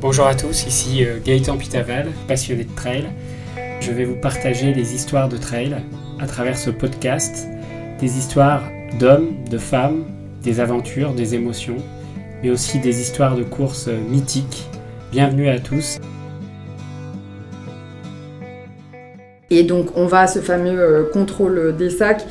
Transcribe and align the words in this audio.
Bonjour 0.00 0.26
à 0.26 0.34
tous, 0.34 0.66
ici 0.66 1.04
euh, 1.04 1.18
Gaëtan 1.22 1.58
Pitaval, 1.58 2.08
passionné 2.26 2.64
de 2.64 2.74
trail. 2.74 3.04
Je 3.82 3.92
vais 3.92 4.06
vous 4.06 4.16
partager 4.16 4.72
des 4.72 4.94
histoires 4.94 5.28
de 5.28 5.36
trail 5.36 5.76
à 6.18 6.26
travers 6.26 6.56
ce 6.56 6.70
podcast, 6.70 7.46
des 8.00 8.16
histoires 8.16 8.62
d'hommes, 8.98 9.44
de 9.50 9.58
femmes, 9.58 10.06
des 10.42 10.58
aventures, 10.58 11.12
des 11.12 11.34
émotions, 11.34 11.76
mais 12.42 12.48
aussi 12.48 12.78
des 12.78 13.02
histoires 13.02 13.36
de 13.36 13.42
courses 13.42 13.88
euh, 13.88 14.00
mythiques. 14.08 14.70
Bienvenue 15.12 15.50
à 15.50 15.58
tous. 15.58 15.98
Et 19.50 19.64
donc 19.64 19.88
on 19.96 20.06
va 20.06 20.20
à 20.20 20.26
ce 20.28 20.38
fameux 20.38 20.80
euh, 20.80 21.10
contrôle 21.12 21.76
des 21.76 21.90
sacs 21.90 22.24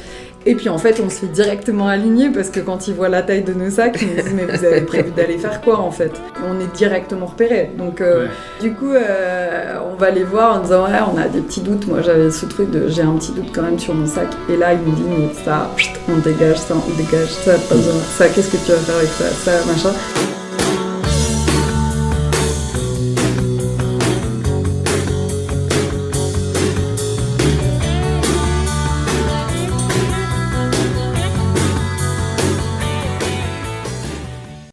et 0.46 0.56
puis 0.56 0.70
en 0.70 0.78
fait, 0.78 1.02
on 1.04 1.10
se 1.10 1.20
fait 1.20 1.28
directement 1.28 1.88
aligner 1.88 2.30
parce 2.30 2.50
que 2.50 2.60
quand 2.60 2.88
ils 2.88 2.94
voient 2.94 3.10
la 3.10 3.21
taille 3.21 3.44
de 3.44 3.54
nos 3.54 3.70
sacs, 3.70 4.00
ils 4.02 4.08
nous 4.08 4.16
disent 4.16 4.34
Mais 4.34 4.46
vous 4.46 4.64
avez 4.66 4.82
prévu 4.82 5.12
d'aller 5.12 5.38
faire 5.38 5.60
quoi 5.62 5.80
en 5.80 5.92
fait? 5.92 6.12
On 6.48 6.60
est 6.60 6.74
directement 6.75 7.25
repérés. 7.25 7.71
Donc 7.78 8.00
euh, 8.00 8.28
du 8.62 8.74
coup, 8.74 8.93
euh, 8.93 9.75
on 9.92 9.96
va 9.96 10.12
les 10.12 10.24
voir 10.24 10.57
en 10.57 10.60
disant 10.62 10.86
Ouais, 10.86 11.00
on 11.14 11.18
a 11.18 11.28
des 11.28 11.42
petits 11.42 11.62
doutes. 11.62 11.88
Moi 11.88 12.02
j'avais 12.02 12.32
ce 12.32 12.46
truc 12.46 12.71
de 12.71 12.88
J'ai 12.88 13.02
un 13.02 13.15
petit 13.15 13.34
doute 13.34 13.52
quand 13.54 13.64
même 13.64 13.79
sur 13.79 13.93
mon 13.93 14.06
sac. 14.06 14.29
Et 14.50 14.56
là, 14.56 14.74
ils 14.74 14.79
me 14.79 14.96
disent 14.96 15.06
Mais 15.10 15.43
ça, 15.43 15.70
on 16.07 16.18
dégage 16.18 16.57
ça, 16.57 16.76
on 16.76 16.98
dégage 16.98 17.29
ça, 17.29 17.54
pas 17.54 17.76
besoin. 17.76 17.93
Ça, 18.18 18.29
qu'est-ce 18.29 18.50
que 18.50 18.65
tu 18.65 18.71
vas 18.71 18.78
faire 18.78 18.96
avec 18.96 19.10
ça 19.10 19.26
Ça, 19.29 19.65
machin. 19.65 20.39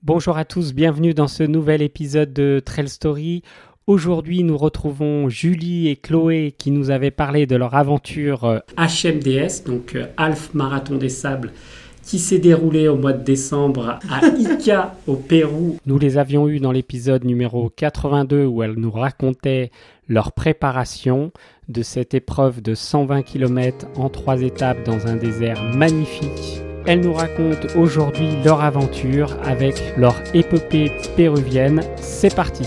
Bonjour 0.06 0.36
à 0.36 0.44
tous, 0.44 0.72
bienvenue 0.72 1.14
dans 1.14 1.26
ce 1.26 1.42
nouvel 1.42 1.82
épisode 1.82 2.32
de 2.32 2.62
Trail 2.64 2.88
Story. 2.88 3.42
Aujourd'hui, 3.88 4.44
nous 4.44 4.56
retrouvons 4.56 5.28
Julie 5.28 5.88
et 5.88 5.96
Chloé 5.96 6.54
qui 6.56 6.70
nous 6.70 6.92
avaient 6.92 7.10
parlé 7.10 7.46
de 7.46 7.56
leur 7.56 7.74
aventure 7.74 8.62
HMDS, 8.78 9.26
euh, 9.26 9.66
donc 9.66 9.96
euh, 9.96 10.06
Half 10.16 10.54
Marathon 10.54 10.94
des 10.94 11.08
Sables, 11.08 11.50
qui 12.04 12.20
s'est 12.20 12.38
déroulé 12.38 12.86
au 12.86 12.94
mois 12.94 13.14
de 13.14 13.24
décembre 13.24 13.98
à 14.08 14.24
Ica 14.38 14.94
au 15.08 15.16
Pérou. 15.16 15.76
Nous 15.86 15.98
les 15.98 16.18
avions 16.18 16.46
eues 16.46 16.60
dans 16.60 16.70
l'épisode 16.70 17.24
numéro 17.24 17.68
82 17.68 18.44
où 18.44 18.62
elles 18.62 18.74
nous 18.74 18.92
racontaient 18.92 19.72
leur 20.08 20.32
préparation 20.32 21.32
de 21.68 21.82
cette 21.82 22.14
épreuve 22.14 22.62
de 22.62 22.74
120 22.74 23.22
km 23.22 23.86
en 23.96 24.08
trois 24.08 24.42
étapes 24.42 24.84
dans 24.84 25.06
un 25.06 25.16
désert 25.16 25.62
magnifique 25.62 26.62
elles 26.86 27.00
nous 27.00 27.14
racontent 27.14 27.66
aujourd'hui 27.76 28.28
leur 28.44 28.60
aventure 28.60 29.36
avec 29.42 29.74
leur 29.96 30.14
épopée 30.34 30.92
péruvienne. 31.16 31.82
C'est 31.96 32.34
parti 32.34 32.64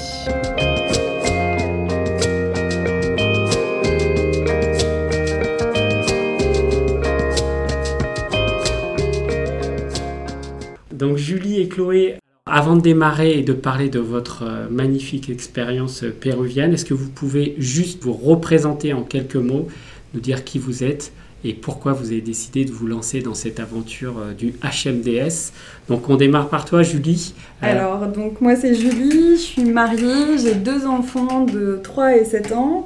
Donc 10.91 11.15
Julie 11.15 11.61
et 11.61 11.69
Chloé, 11.69 12.17
avant 12.51 12.75
de 12.75 12.81
démarrer 12.81 13.37
et 13.37 13.41
de 13.41 13.53
parler 13.53 13.89
de 13.89 13.99
votre 13.99 14.43
euh, 14.43 14.67
magnifique 14.69 15.29
expérience 15.29 16.03
péruvienne, 16.19 16.73
est-ce 16.73 16.85
que 16.85 16.93
vous 16.93 17.09
pouvez 17.09 17.55
juste 17.57 18.03
vous 18.03 18.13
représenter 18.13 18.93
en 18.93 19.03
quelques 19.03 19.35
mots, 19.35 19.67
nous 20.13 20.19
dire 20.19 20.43
qui 20.43 20.59
vous 20.59 20.83
êtes, 20.83 21.11
et 21.43 21.53
pourquoi 21.53 21.93
vous 21.93 22.07
avez 22.07 22.21
décidé 22.21 22.65
de 22.65 22.71
vous 22.71 22.87
lancer 22.87 23.21
dans 23.21 23.33
cette 23.33 23.59
aventure 23.59 24.15
euh, 24.19 24.33
du 24.33 24.53
HMDS. 24.61 25.51
Donc 25.87 26.09
on 26.09 26.15
démarre 26.15 26.49
par 26.49 26.65
toi 26.65 26.83
Julie. 26.83 27.33
Euh, 27.63 27.67
Alors 27.67 28.07
donc 28.07 28.41
moi 28.41 28.55
c'est 28.55 28.75
Julie, 28.75 29.37
je 29.37 29.41
suis 29.41 29.65
mariée, 29.65 30.37
j'ai 30.37 30.55
deux 30.55 30.85
enfants 30.85 31.45
de 31.45 31.79
3 31.81 32.17
et 32.17 32.25
7 32.25 32.51
ans. 32.51 32.85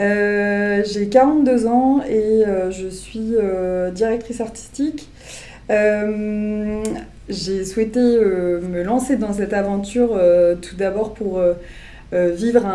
Euh, 0.00 0.82
j'ai 0.92 1.08
42 1.08 1.68
ans 1.68 2.02
et 2.08 2.42
je 2.70 2.88
suis 2.88 3.34
directrice 3.94 4.40
artistique. 4.40 5.08
J'ai 5.68 7.64
souhaité 7.64 8.00
me 8.00 8.82
lancer 8.82 9.16
dans 9.16 9.32
cette 9.32 9.52
aventure 9.52 10.20
tout 10.60 10.76
d'abord 10.76 11.14
pour 11.14 11.40
vivre 12.12 12.66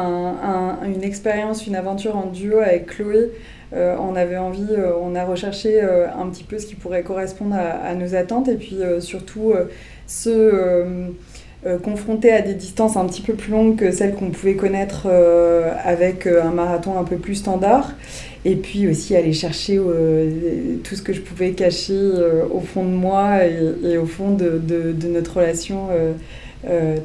une 0.85 1.03
expérience, 1.03 1.67
une 1.67 1.75
aventure 1.75 2.17
en 2.17 2.27
duo 2.27 2.59
avec 2.59 2.87
Chloé 2.87 3.31
euh, 3.73 3.95
on 3.99 4.15
avait 4.15 4.37
envie, 4.37 4.65
euh, 4.71 4.93
on 4.99 5.13
a 5.13 5.23
recherché 5.25 5.79
euh, 5.81 6.07
un 6.11 6.27
petit 6.29 6.43
peu 6.43 6.57
ce 6.57 6.65
qui 6.65 6.73
pourrait 6.73 7.03
correspondre 7.03 7.55
à, 7.55 7.93
nos 7.93 8.15
attentes 8.15 8.47
et 8.47 8.55
puis 8.55 8.79
surtout 8.99 9.53
se 10.07 11.09
confronter 11.83 12.31
à 12.31 12.41
des 12.41 12.53
distances 12.53 12.95
un 12.95 13.05
petit 13.05 13.21
peu 13.21 13.33
plus 13.33 13.51
longues 13.51 13.75
que 13.75 13.91
celles 13.91 14.15
qu'on 14.15 14.31
pouvait 14.31 14.55
connaître 14.55 15.07
avec 15.83 16.25
un 16.25 16.51
marathon 16.51 16.97
un 16.97 17.03
peu 17.03 17.17
plus 17.17 17.35
standard. 17.35 17.91
Et 18.45 18.55
puis 18.55 18.87
aussi 18.87 19.15
aller 19.15 19.33
chercher 19.33 19.77
tout 20.83 20.95
ce 20.95 21.01
que 21.01 21.11
je 21.11 21.21
pouvais 21.21 21.51
cacher 21.51 21.99
au 22.51 22.61
fond 22.61 22.85
de 22.85 22.95
moi 22.95 23.39
et, 23.45 23.97
au 23.97 24.05
fond 24.05 24.33
de 24.33 24.61
notre 25.09 25.37
relation 25.37 25.87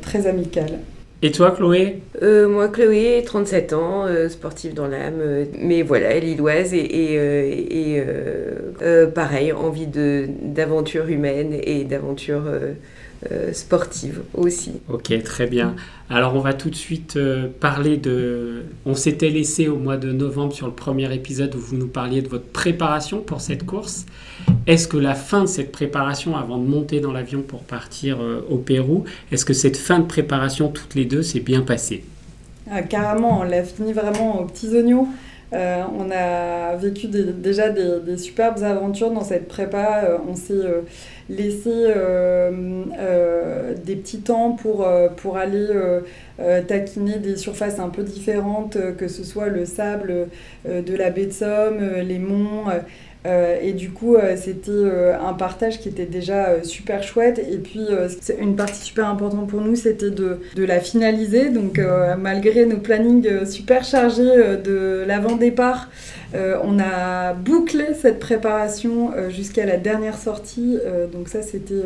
très 0.01 0.27
amicale. 0.27 0.79
Et 1.25 1.31
toi, 1.31 1.53
Chloé? 1.53 2.03
Euh, 2.21 2.47
Moi, 2.51 2.69
Chloé, 2.69 3.23
37 3.25 3.73
ans, 3.73 4.05
euh, 4.05 4.29
sportive 4.29 4.75
dans 4.75 4.87
l'âme, 4.87 5.21
euh, 5.21 5.45
mais 5.59 5.81
voilà, 5.81 6.19
lilloise 6.19 6.75
et, 6.75 6.81
et, 6.81 7.95
et 7.95 8.03
pareil, 9.15 9.51
envie 9.53 9.87
d'aventure 9.87 11.09
humaine 11.09 11.55
et 11.63 11.85
d'aventure 11.85 12.43
euh, 12.47 12.75
sportive 13.53 14.23
aussi. 14.35 14.73
Ok, 14.89 15.13
très 15.23 15.47
bien. 15.47 15.75
Alors 16.11 16.35
on 16.35 16.41
va 16.41 16.53
tout 16.53 16.69
de 16.69 16.75
suite 16.75 17.17
euh, 17.17 17.49
parler 17.61 17.97
de... 17.97 18.65
On 18.85 18.95
s'était 18.95 19.31
laissé 19.31 19.69
au 19.69 19.77
mois 19.77 19.97
de 19.97 20.13
novembre 20.13 20.53
sur 20.53 20.67
le 20.67 20.73
premier 20.73 21.13
épisode 21.15 21.55
où 21.55 21.59
vous 21.59 21.77
nous 21.77 21.87
parliez 21.87 22.21
de 22.21 22.29
votre 22.29 22.47
préparation 22.47 23.21
pour 23.21 23.41
cette 23.41 23.65
course. 23.65 24.05
Est-ce 24.67 24.87
que 24.87 24.99
la 24.99 25.15
fin 25.15 25.43
de 25.43 25.47
cette 25.47 25.73
préparation, 25.73 26.37
avant 26.37 26.59
de 26.59 26.67
monter 26.67 27.01
dans 27.01 27.13
l'avion 27.13 27.41
pour 27.41 27.61
partir 27.61 28.21
euh, 28.21 28.47
au 28.51 28.59
Pérou, 28.59 29.05
est-ce 29.33 29.47
que 29.47 29.55
cette 29.55 29.79
fin 29.79 29.99
de 29.99 30.05
préparation, 30.07 30.69
toutes 30.69 30.95
les 30.95 31.07
deux, 31.07 31.23
s'est 31.23 31.41
bien 31.41 31.63
passée? 31.63 32.05
Ah, 32.71 32.83
Carrément, 32.83 33.41
on 33.41 33.45
l'a 33.45 33.65
fini 33.65 33.95
vraiment 33.95 34.41
aux 34.41 34.45
petits 34.45 34.69
oignons. 34.77 35.09
on 35.53 36.11
a 36.11 36.77
vécu 36.77 37.07
déjà 37.07 37.71
des, 37.71 38.01
des, 38.05 38.19
superbes 38.19 38.63
aventures 38.63 39.11
dans 39.11 39.25
cette 39.25 39.49
prépa. 39.49 40.21
on 40.29 40.35
s'est 40.35 40.53
euh, 40.53 40.81
euh, 41.31 42.51
des 43.85 43.97
petits 43.97 44.21
temps 44.21 44.53
pour, 44.53 44.87
euh, 44.87 45.09
pour 45.09 45.37
aller 45.37 45.69
taquiner 46.67 47.19
des 47.19 47.37
surfaces 47.37 47.79
un 47.79 47.89
peu 47.89 48.03
différentes, 48.03 48.77
que 48.97 49.09
ce 49.09 49.25
soit 49.25 49.49
le 49.49 49.65
sable 49.65 50.29
de 50.67 50.97
la 50.97 51.11
baie 51.11 51.27
de 51.27 51.33
Somme, 51.33 51.81
les 52.03 52.19
monts. 52.19 52.65
Et 53.27 53.73
du 53.73 53.91
coup, 53.91 54.17
c'était 54.37 54.71
un 55.19 55.33
partage 55.33 55.81
qui 55.81 55.89
était 55.89 56.05
déjà 56.05 56.63
super 56.63 57.03
chouette. 57.03 57.39
Et 57.51 57.57
puis, 57.57 57.87
une 58.39 58.55
partie 58.55 58.83
super 58.83 59.09
importante 59.09 59.49
pour 59.49 59.61
nous, 59.61 59.77
c'était 59.77 60.11
de, 60.11 60.41
la 60.57 60.81
finaliser. 60.81 61.51
Donc, 61.51 61.81
malgré 62.19 62.67
nos 62.67 62.79
plannings 62.79 63.47
super 63.47 63.85
chargés 63.85 64.59
de 64.63 65.05
l'avant-départ, 65.07 65.89
euh, 66.35 66.59
on 66.65 66.81
a 66.81 67.33
bouclé 67.33 67.95
cette 67.95 68.19
préparation 68.19 69.13
euh, 69.15 69.31
jusqu'à 69.31 69.67
la 69.67 69.77
dernière 69.77 70.19
sortie. 70.19 70.79
Euh, 70.85 71.07
donc 71.07 71.29
ça, 71.29 71.43
c'était 71.43 71.83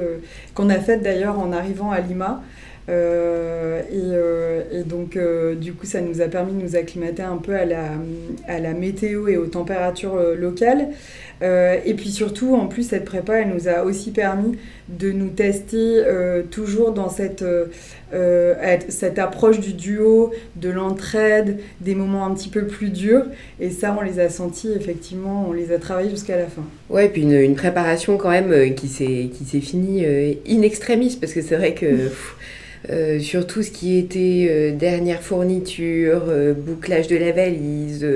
qu'on 0.55 0.71
a 0.71 0.79
fait 0.79 0.99
d'ailleurs 0.99 1.39
en 1.39 1.53
arrivant 1.53 1.91
à 1.91 2.01
Lima. 2.01 2.43
Et, 2.89 4.83
donc, 4.85 5.19
du 5.61 5.73
coup, 5.75 5.87
ça 5.87 6.01
nous 6.01 6.21
a 6.21 6.29
permis 6.29 6.53
de 6.53 6.63
nous 6.63 6.77
acclimater 6.77 7.23
un 7.23 7.37
peu 7.37 7.55
à 7.55 7.65
la, 7.65 7.91
à 8.47 8.59
la 8.59 8.73
météo 8.73 9.29
et 9.29 9.37
aux 9.37 9.47
températures 9.47 10.19
locales. 10.37 10.89
et 11.43 11.95
puis 11.95 12.11
surtout, 12.11 12.55
en 12.55 12.67
plus, 12.67 12.89
cette 12.89 13.05
prépa, 13.05 13.41
elle 13.41 13.49
nous 13.49 13.69
a 13.69 13.83
aussi 13.83 14.11
permis 14.11 14.59
de 14.89 15.13
nous 15.13 15.29
tester 15.29 16.03
toujours 16.51 16.93
dans 16.93 17.11
cette 17.11 17.45
euh, 18.15 18.55
cette 18.89 19.19
approche 19.19 19.61
du 19.61 19.75
duo, 19.75 20.33
de 20.57 20.71
l'entraide, 20.71 21.59
des 21.83 21.95
moments 21.95 22.25
un 22.25 22.35
petit 22.35 22.49
peu 22.49 22.67
plus 22.67 22.89
durs. 22.89 23.25
Et 23.61 23.71
ça, 23.71 23.95
on 23.99 24.03
les 24.03 24.19
a 24.19 24.31
sentis, 24.31 24.71
effectivement, 24.75 25.47
on 25.49 25.53
les 25.53 25.73
a 25.73 25.79
travaillés 25.79 26.11
jusqu'à 26.11 26.37
la 26.37 26.47
fin. 26.47 26.63
Ouais, 26.89 27.07
et 27.07 27.09
puis 27.11 27.23
une, 27.23 27.55
préparation 27.55 28.17
quand 28.17 28.31
même 28.31 28.53
euh, 28.53 28.69
qui 28.71 28.89
s'est 28.89 29.61
finie 29.61 30.05
euh, 30.07 30.33
in 30.49 30.63
extremis, 30.63 31.19
parce 31.21 31.33
que 31.33 31.43
c'est 31.43 31.57
vrai 31.57 31.75
que... 31.75 31.87
Euh, 32.91 33.19
sur 33.19 33.47
tout 33.47 33.63
ce 33.63 33.71
qui 33.71 33.99
était 33.99 34.47
euh, 34.49 34.73
dernière 34.73 35.21
fourniture, 35.21 36.23
euh, 36.29 36.55
bouclage 36.55 37.07
de 37.07 37.17
la 37.17 37.33
valise, 37.33 38.07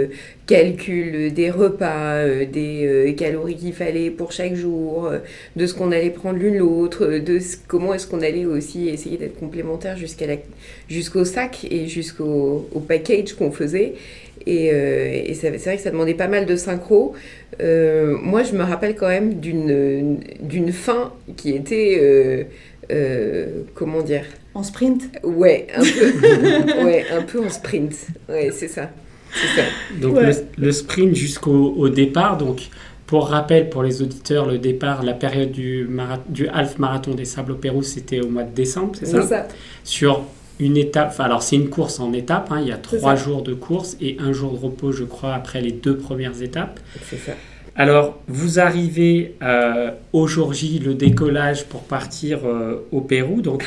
calcul 0.47 1.35
des 1.35 1.51
repas, 1.51 2.25
des 2.51 3.15
calories 3.19 3.57
qu'il 3.57 3.75
fallait 3.75 4.11
pour 4.11 4.33
chaque 4.33 4.55
jour, 4.55 5.11
de 5.57 5.67
ce 5.67 5.75
qu'on 5.75 5.93
allait 5.93 6.11
prendre 6.11 6.39
l'une 6.39 6.57
l'autre, 6.57 7.07
de 7.07 7.39
comment 7.69 7.95
est-ce 7.95 8.07
qu'on 8.07 8.23
allait 8.23 8.47
aussi 8.47 8.89
essayer 8.89 9.19
d'être 9.19 9.39
complémentaire 9.39 9.97
jusqu'au 10.89 11.25
sac 11.25 11.67
et 11.71 11.87
jusqu'au 11.87 12.67
package 12.89 13.35
qu'on 13.35 13.53
faisait. 13.53 13.95
Et, 14.47 14.67
et 14.67 15.35
c'est 15.35 15.51
vrai 15.51 15.77
que 15.77 15.83
ça 15.83 15.91
demandait 15.91 16.15
pas 16.15 16.29
mal 16.29 16.45
de 16.45 16.57
synchro. 16.57 17.15
moi, 17.61 18.43
je 18.43 18.55
me 18.55 18.63
rappelle 18.65 18.97
quand 18.97 19.09
même 19.09 19.35
d'une 19.41 20.73
fin 20.73 21.13
qui 21.37 21.53
était 21.53 22.47
comment 23.75 24.03
dire 24.03 24.25
En 24.55 24.63
sprint? 24.63 25.05
Ouais, 25.23 25.67
un 25.75 25.83
peu, 25.83 26.85
ouais, 26.85 27.07
un 27.11 27.23
peu 27.23 27.45
en 27.45 27.49
sprint. 27.49 27.95
Ouais, 28.29 28.51
c'est 28.53 28.69
ça. 28.69 28.91
ça. 29.33 29.63
Donc 30.01 30.19
le, 30.59 30.73
sprint 30.73 31.15
jusqu'au 31.15 31.89
départ, 31.89 32.37
donc 32.37 32.69
pour 33.07 33.29
rappel, 33.29 33.71
pour 33.71 33.83
les 33.83 34.03
auditeurs, 34.03 34.47
le 34.47 34.59
départ, 34.59 35.03
la 35.03 35.15
période 35.15 35.53
du, 35.53 35.89
du 36.29 36.49
half 36.49 36.79
marathon 36.79 37.15
des 37.15 37.25
Sables 37.25 37.53
au 37.53 37.57
Pérou, 37.57 37.83
c'était 37.83 38.21
au 38.21 38.29
mois 38.29 38.45
de 38.45 38.55
décembre, 38.55 38.93
c'est 38.95 39.07
ça, 39.07 39.23
ça 39.23 39.49
Sur 39.85 40.25
une 40.61 40.77
étape, 40.77 41.19
alors 41.19 41.43
c'est 41.43 41.57
une 41.57 41.69
course 41.69 41.99
en 41.99 42.13
étape, 42.13 42.53
hein, 42.53 42.61
il 42.61 42.69
y 42.69 42.73
a 42.73 42.77
trois 42.77 43.17
jours 43.17 43.43
de 43.43 43.55
course 43.55 43.97
et 44.01 44.17
un 44.21 44.33
jour 44.33 44.53
de 44.53 44.59
repos, 44.59 44.93
je 44.93 45.05
crois, 45.05 45.35
après 45.35 45.61
les 45.61 45.73
deux 45.73 45.97
premières 45.97 46.43
étapes. 46.43 46.79
C'est 47.09 47.19
ça. 47.19 47.33
Alors, 47.75 48.21
vous 48.29 48.61
arrivez 48.61 49.35
euh, 49.43 49.91
au 50.13 50.27
jour 50.27 50.53
J, 50.53 50.79
le 50.79 50.95
décollage 50.95 51.65
pour 51.65 51.83
partir 51.83 52.41
euh, 52.45 52.87
au 52.93 53.01
Pérou. 53.01 53.41
Donc, 53.41 53.65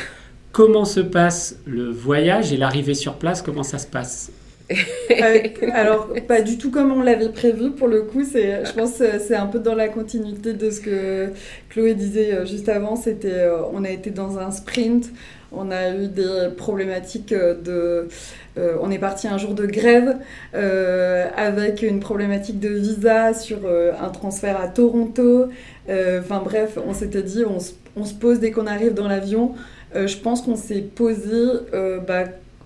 comment 0.56 0.86
se 0.86 1.00
passe 1.00 1.58
le 1.66 1.90
voyage 1.90 2.50
et 2.50 2.56
l'arrivée 2.56 2.94
sur 2.94 3.16
place 3.16 3.42
Comment 3.42 3.62
ça 3.62 3.76
se 3.76 3.86
passe 3.86 4.30
euh, 4.70 5.42
alors, 5.74 6.08
pas 6.26 6.40
du 6.40 6.56
tout 6.56 6.70
comme 6.70 6.90
on 6.90 7.02
l'avait 7.02 7.28
prévu 7.28 7.72
pour 7.72 7.88
le 7.88 8.02
coup. 8.02 8.24
C'est, 8.24 8.64
je 8.64 8.72
pense 8.72 8.94
c'est 8.94 9.36
un 9.36 9.46
peu 9.46 9.58
dans 9.58 9.74
la 9.74 9.88
continuité 9.88 10.54
de 10.54 10.70
ce 10.70 10.80
que 10.80 11.28
Chloé 11.68 11.94
disait 11.94 12.46
juste 12.46 12.70
avant. 12.70 12.96
C'était, 12.96 13.48
on 13.72 13.84
a 13.84 13.90
été 13.90 14.10
dans 14.10 14.38
un 14.38 14.50
sprint. 14.50 15.12
On 15.52 15.70
a 15.70 15.90
eu 15.90 16.08
des 16.08 16.48
problématiques 16.56 17.34
de 17.34 18.08
euh, 18.58 18.76
on 18.80 18.90
est 18.90 18.98
parti 18.98 19.28
un 19.28 19.36
jour 19.36 19.54
de 19.54 19.66
grève 19.66 20.16
euh, 20.54 21.28
avec 21.36 21.82
une 21.82 22.00
problématique 22.00 22.58
de 22.58 22.70
visa 22.70 23.34
sur 23.34 23.58
euh, 23.64 23.92
un 24.00 24.08
transfert 24.08 24.58
à 24.58 24.68
Toronto. 24.68 25.48
Enfin 25.88 26.42
bref, 26.42 26.78
on 26.84 26.92
s'était 26.94 27.22
dit, 27.22 27.44
on, 27.44 27.60
se 28.04 28.14
pose 28.14 28.40
dès 28.40 28.50
qu'on 28.50 28.66
arrive 28.66 28.92
dans 28.92 29.06
l'avion. 29.06 29.54
Je 30.04 30.16
pense 30.16 30.42
qu'on 30.42 30.56
s'est 30.56 30.82
posé 30.82 31.30
bah, 32.06 32.24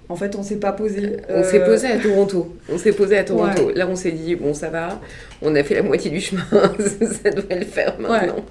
en 0.09 0.17
fait, 0.17 0.35
on 0.35 0.43
s'est 0.43 0.57
pas 0.57 0.73
posé. 0.73 1.19
On 1.29 1.45
s'est 1.45 1.65
posé 1.65 1.87
à 1.87 1.99
Toronto. 1.99 2.57
On 2.69 2.79
s'est 2.79 2.93
posé 2.93 3.17
à 3.17 3.25
Toronto. 3.25 3.71
Là, 3.75 3.87
on 3.89 3.95
s'est 3.95 4.11
dit, 4.11 4.35
bon, 4.35 4.55
ça 4.55 4.69
va. 4.69 5.01
On 5.41 5.55
a 5.55 5.63
fait 5.63 5.75
la 5.75 5.83
moitié 5.83 6.11
du 6.11 6.21
chemin. 6.21 6.43
ça 6.51 7.31
devrait 7.31 7.61
le 7.61 7.65
faire 7.65 7.97
maintenant. 8.01 8.45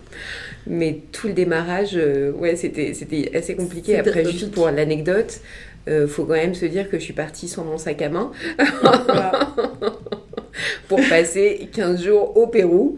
Mais 0.67 0.99
tout 1.11 1.27
le 1.27 1.33
démarrage, 1.33 1.99
ouais, 2.37 2.55
c'était 2.55 2.93
assez 3.35 3.55
compliqué. 3.55 3.99
Après, 3.99 4.23
juste 4.23 4.51
pour 4.51 4.69
l'anecdote, 4.69 5.41
euh, 5.87 6.07
faut 6.07 6.25
quand 6.25 6.33
même 6.33 6.55
se 6.55 6.65
dire 6.65 6.89
que 6.89 6.99
je 6.99 7.03
suis 7.03 7.13
partie 7.13 7.47
sans 7.47 7.63
mon 7.63 7.77
sac 7.77 8.01
à 8.01 8.09
main. 8.09 8.31
pour 10.89 10.99
passer 11.07 11.69
15 11.71 12.03
jours 12.03 12.35
au 12.35 12.47
Pérou. 12.47 12.97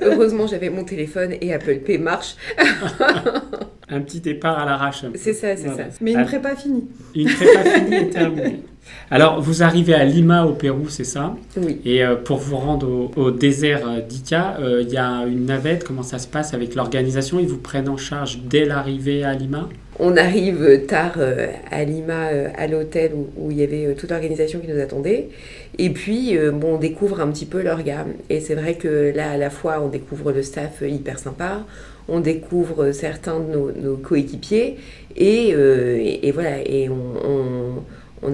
Heureusement, 0.00 0.46
j'avais 0.46 0.70
mon 0.70 0.84
téléphone 0.84 1.34
et 1.40 1.52
Apple 1.52 1.80
Pay 1.80 1.98
marche. 1.98 2.36
un 3.88 4.00
petit 4.00 4.20
départ 4.20 4.58
à 4.58 4.64
l'arrache. 4.64 5.04
C'est 5.16 5.34
ça, 5.34 5.56
c'est 5.56 5.68
ça. 5.68 5.88
Mais 6.00 6.12
une 6.12 6.24
prépa 6.24 6.56
finie. 6.56 6.88
Une 7.14 7.28
prépa 7.28 7.64
finie 7.64 7.96
et 7.96 8.08
terminée. 8.10 8.62
Alors, 9.12 9.40
vous 9.40 9.64
arrivez 9.64 9.94
à 9.94 10.04
Lima 10.04 10.44
au 10.46 10.52
Pérou, 10.52 10.88
c'est 10.88 11.02
ça 11.02 11.34
Oui. 11.56 11.80
Et 11.84 12.04
euh, 12.04 12.14
pour 12.14 12.38
vous 12.38 12.56
rendre 12.56 13.10
au, 13.16 13.30
désert 13.32 13.82
euh, 13.84 14.00
d'Ica, 14.00 14.56
euh, 14.60 14.82
il 14.82 14.92
y 14.92 14.98
a 14.98 15.24
une 15.26 15.46
navette. 15.46 15.82
Comment 15.82 16.04
ça 16.04 16.20
se 16.20 16.28
passe 16.28 16.54
avec 16.54 16.76
l'organisation 16.76 17.40
Ils 17.40 17.48
vous 17.48 17.58
prennent 17.58 17.88
en 17.88 17.96
charge 17.96 18.38
dès 18.48 18.64
l'arrivée 18.64 19.24
à 19.24 19.34
Lima? 19.34 19.68
On 19.98 20.16
arrive 20.16 20.86
tard 20.86 21.18
à 21.70 21.84
Lima, 21.84 22.28
à 22.56 22.66
l'hôtel 22.68 23.10
où, 23.36 23.50
il 23.50 23.58
y 23.58 23.62
avait 23.62 23.94
toute 23.94 24.10
l'organisation 24.10 24.60
qui 24.60 24.68
nous 24.68 24.80
attendait. 24.80 25.28
Et 25.76 25.90
puis, 25.90 26.38
bon, 26.54 26.76
on 26.76 26.78
découvre 26.78 27.20
un 27.20 27.30
petit 27.30 27.44
peu 27.44 27.60
leur 27.60 27.82
gamme. 27.82 28.14
Et 28.30 28.40
c'est 28.40 28.54
vrai 28.54 28.76
que 28.76 29.12
là, 29.14 29.32
à 29.32 29.36
la 29.36 29.50
fois, 29.50 29.82
on 29.84 29.88
découvre 29.88 30.32
le 30.32 30.42
staff 30.42 30.82
hyper 30.82 31.18
sympa 31.18 31.66
on 32.08 32.18
découvre 32.18 32.90
certains 32.90 33.38
de 33.38 33.80
nos, 33.80 33.96
coéquipiers 33.96 34.78
et, 35.16 35.52
voilà, 36.32 36.58
et 36.64 36.88
on, 36.88 36.94
on 37.22 37.82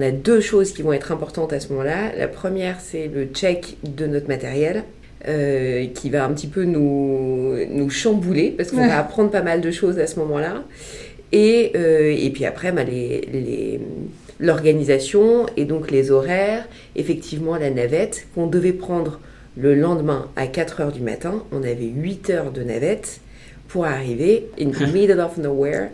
a 0.01 0.11
deux 0.11 0.41
choses 0.41 0.73
qui 0.73 0.81
vont 0.81 0.93
être 0.93 1.11
importantes 1.11 1.53
à 1.53 1.59
ce 1.59 1.69
moment-là. 1.69 2.13
La 2.17 2.27
première, 2.27 2.79
c'est 2.79 3.07
le 3.07 3.25
check 3.25 3.77
de 3.83 4.07
notre 4.07 4.27
matériel. 4.27 4.83
Euh, 5.27 5.87
qui 5.95 6.11
va 6.11 6.23
un 6.23 6.31
petit 6.31 6.45
peu 6.45 6.63
nous, 6.63 7.55
nous 7.71 7.89
chambouler 7.89 8.51
parce 8.51 8.69
qu'on 8.69 8.85
va 8.85 8.97
apprendre 8.99 9.31
pas 9.31 9.41
mal 9.41 9.61
de 9.61 9.71
choses 9.71 9.97
à 9.97 10.05
ce 10.05 10.19
moment-là. 10.19 10.63
Et, 11.31 11.71
euh, 11.75 12.15
et 12.15 12.29
puis 12.29 12.45
après, 12.45 12.71
bah, 12.71 12.83
les, 12.83 13.81
l'organisation 14.39 15.47
et 15.57 15.65
donc 15.65 15.89
les 15.89 16.11
horaires, 16.11 16.67
effectivement 16.95 17.57
la 17.57 17.71
navette 17.71 18.27
qu'on 18.35 18.47
devait 18.47 18.73
prendre 18.73 19.19
le 19.57 19.73
lendemain 19.73 20.29
à 20.35 20.47
4 20.47 20.81
heures 20.81 20.91
du 20.91 21.01
matin. 21.01 21.43
On 21.51 21.63
avait 21.63 21.91
8 21.93 22.29
heures 22.29 22.51
de 22.51 22.61
navette 22.61 23.19
pour 23.67 23.85
arriver 23.85 24.47
in 24.59 24.71
the 24.71 24.91
middle 24.93 25.19
of 25.19 25.37
nowhere 25.37 25.89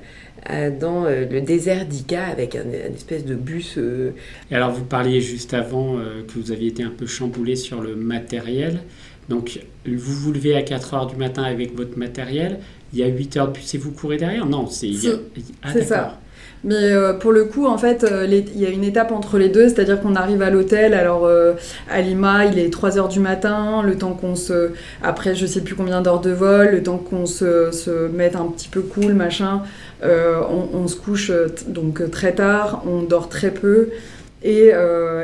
euh, 0.49 0.71
dans 0.77 1.05
euh, 1.05 1.25
le 1.29 1.41
désert 1.41 1.85
d'Ica 1.85 2.25
avec 2.25 2.55
un, 2.55 2.65
espèce 2.93 3.25
de 3.25 3.35
bus. 3.35 3.75
Euh. 3.77 4.11
Et 4.51 4.55
alors 4.55 4.71
vous 4.71 4.83
parliez 4.83 5.21
juste 5.21 5.53
avant 5.53 5.95
que 5.95 6.39
vous 6.39 6.51
aviez 6.51 6.67
été 6.67 6.83
un 6.83 6.89
peu 6.89 7.05
chamboulé 7.05 7.55
sur 7.55 7.81
le 7.81 7.95
matériel. 7.95 8.81
Donc 9.29 9.61
vous 9.85 10.13
vous 10.13 10.33
levez 10.33 10.55
à 10.55 10.63
4 10.63 10.93
heures 10.93 11.07
du 11.07 11.15
matin 11.15 11.43
avec 11.43 11.75
votre 11.75 11.97
matériel. 11.97 12.59
Il 12.91 12.99
y 12.99 13.03
a 13.03 13.07
8 13.07 13.37
heures 13.37 13.47
de 13.47 13.53
bus 13.53 13.73
et 13.73 13.77
vous 13.77 13.91
courez 13.91 14.17
derrière? 14.17 14.45
Non, 14.45 14.67
c'est... 14.67 14.91
Ah, 15.63 15.81
ça. 15.81 16.19
Mais 16.63 16.93
euh, 16.93 17.13
pour 17.13 17.33
le 17.33 17.43
coup, 17.43 17.65
en 17.65 17.77
fait, 17.77 18.05
euh, 18.05 18.25
il 18.25 18.59
y 18.59 18.65
a 18.65 18.69
une 18.69 18.85
étape 18.85 19.11
entre 19.11 19.37
les 19.37 19.49
deux, 19.49 19.67
c'est-à-dire 19.67 19.99
qu'on 19.99 20.15
arrive 20.15 20.41
à 20.41 20.49
l'hôtel, 20.49 20.93
alors 20.93 21.25
euh, 21.25 21.53
à 21.89 22.01
Lima, 22.01 22.45
il 22.45 22.57
est 22.57 22.71
3 22.71 22.97
heures 22.97 23.09
du 23.09 23.19
matin, 23.19 23.81
le 23.83 23.97
temps 23.97 24.13
qu'on 24.13 24.35
se... 24.35 24.71
Après, 25.01 25.35
je 25.35 25.45
sais 25.45 25.61
plus 25.61 25.75
combien 25.75 26.01
d'heures 26.01 26.21
de 26.21 26.31
vol, 26.31 26.69
le 26.71 26.83
temps 26.83 26.97
qu'on 26.97 27.25
se, 27.25 28.07
mette 28.07 28.37
un 28.37 28.45
petit 28.45 28.69
peu 28.69 28.81
cool, 28.81 29.13
machin, 29.13 29.63
on, 30.03 30.87
se 30.87 30.95
couche 30.95 31.31
donc 31.67 32.09
très 32.11 32.33
tard, 32.33 32.83
on 32.87 33.01
dort 33.01 33.29
très 33.29 33.51
peu. 33.51 33.89
Et, 34.43 34.71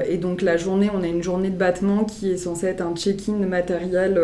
et, 0.07 0.17
donc 0.17 0.41
la 0.41 0.55
journée, 0.55 0.89
on 0.93 1.03
a 1.03 1.07
une 1.07 1.21
journée 1.21 1.49
de 1.49 1.57
battement 1.57 2.05
qui 2.05 2.31
est 2.31 2.37
censée 2.37 2.67
être 2.67 2.81
un 2.81 2.95
check-in 2.95 3.33
matériel, 3.45 4.19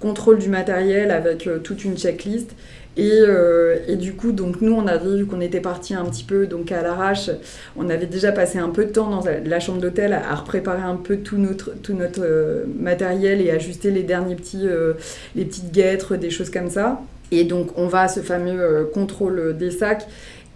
contrôle 0.00 0.38
du 0.38 0.50
matériel 0.50 1.10
avec 1.10 1.48
toute 1.62 1.84
une 1.84 1.96
checklist. 1.96 2.50
Euh, 2.98 3.76
et, 3.88 3.96
du 3.96 4.14
coup, 4.14 4.32
donc 4.32 4.60
nous, 4.60 4.72
on 4.72 4.86
avait 4.86 5.16
vu 5.16 5.26
qu'on 5.26 5.40
était 5.40 5.60
parti 5.60 5.94
un 5.94 6.04
petit 6.04 6.24
peu 6.24 6.46
donc 6.46 6.72
à 6.72 6.82
l'arrache. 6.82 7.30
On 7.76 7.88
avait 7.90 8.06
déjà 8.06 8.32
passé 8.32 8.58
un 8.58 8.70
peu 8.70 8.84
de 8.84 8.90
temps 8.90 9.10
dans 9.10 9.24
la 9.44 9.60
chambre 9.60 9.80
d'hôtel 9.80 10.12
à, 10.12 10.32
à, 10.32 10.36
préparer 10.42 10.82
un 10.82 10.96
peu 10.96 11.18
tout 11.18 11.38
notre, 11.38 11.72
tout 11.82 11.94
notre 11.94 12.22
euh, 12.22 12.64
matériel 12.78 13.40
et 13.40 13.50
ajuster 13.50 13.90
les 13.90 14.02
derniers 14.02 14.36
petits, 14.36 14.66
euh, 14.66 14.94
les 15.34 15.44
petites 15.44 15.72
guêtres, 15.72 16.16
des 16.16 16.30
choses 16.30 16.50
comme 16.50 16.70
ça. 16.70 17.02
Et 17.30 17.44
donc, 17.44 17.76
on 17.76 17.88
va 17.88 18.02
à 18.02 18.08
ce 18.08 18.20
fameux 18.20 18.88
contrôle 18.92 19.56
des 19.56 19.70
sacs. 19.70 20.06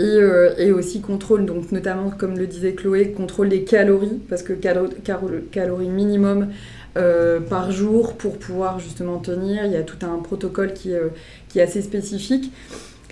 Et, 0.00 0.19
et, 0.58 0.70
aussi 0.70 1.00
contrôle, 1.00 1.44
donc 1.44 1.73
notamment 1.73 2.11
comme 2.11 2.38
le 2.38 2.47
disait 2.47 2.75
Chloé, 2.75 3.11
contrôle 3.11 3.49
des 3.49 3.62
calories, 3.62 4.21
parce 4.28 4.45
que 4.45 4.52
calories 4.52 5.88
minimum 5.88 6.47
euh, 6.99 7.38
par 7.40 7.71
jour 7.71 8.14
pour 8.14 8.38
pouvoir 8.38 8.81
justement 8.81 9.19
tenir. 9.19 9.64
Il 9.64 9.73
y 9.73 9.76
a 9.76 9.83
tout 9.83 10.05
un 10.05 10.19
protocole 10.19 10.73
qui, 10.73 10.93
euh, 10.93 11.09
qui 11.49 11.61
est 11.61 11.62
assez 11.62 11.83
spécifique. 11.83 12.52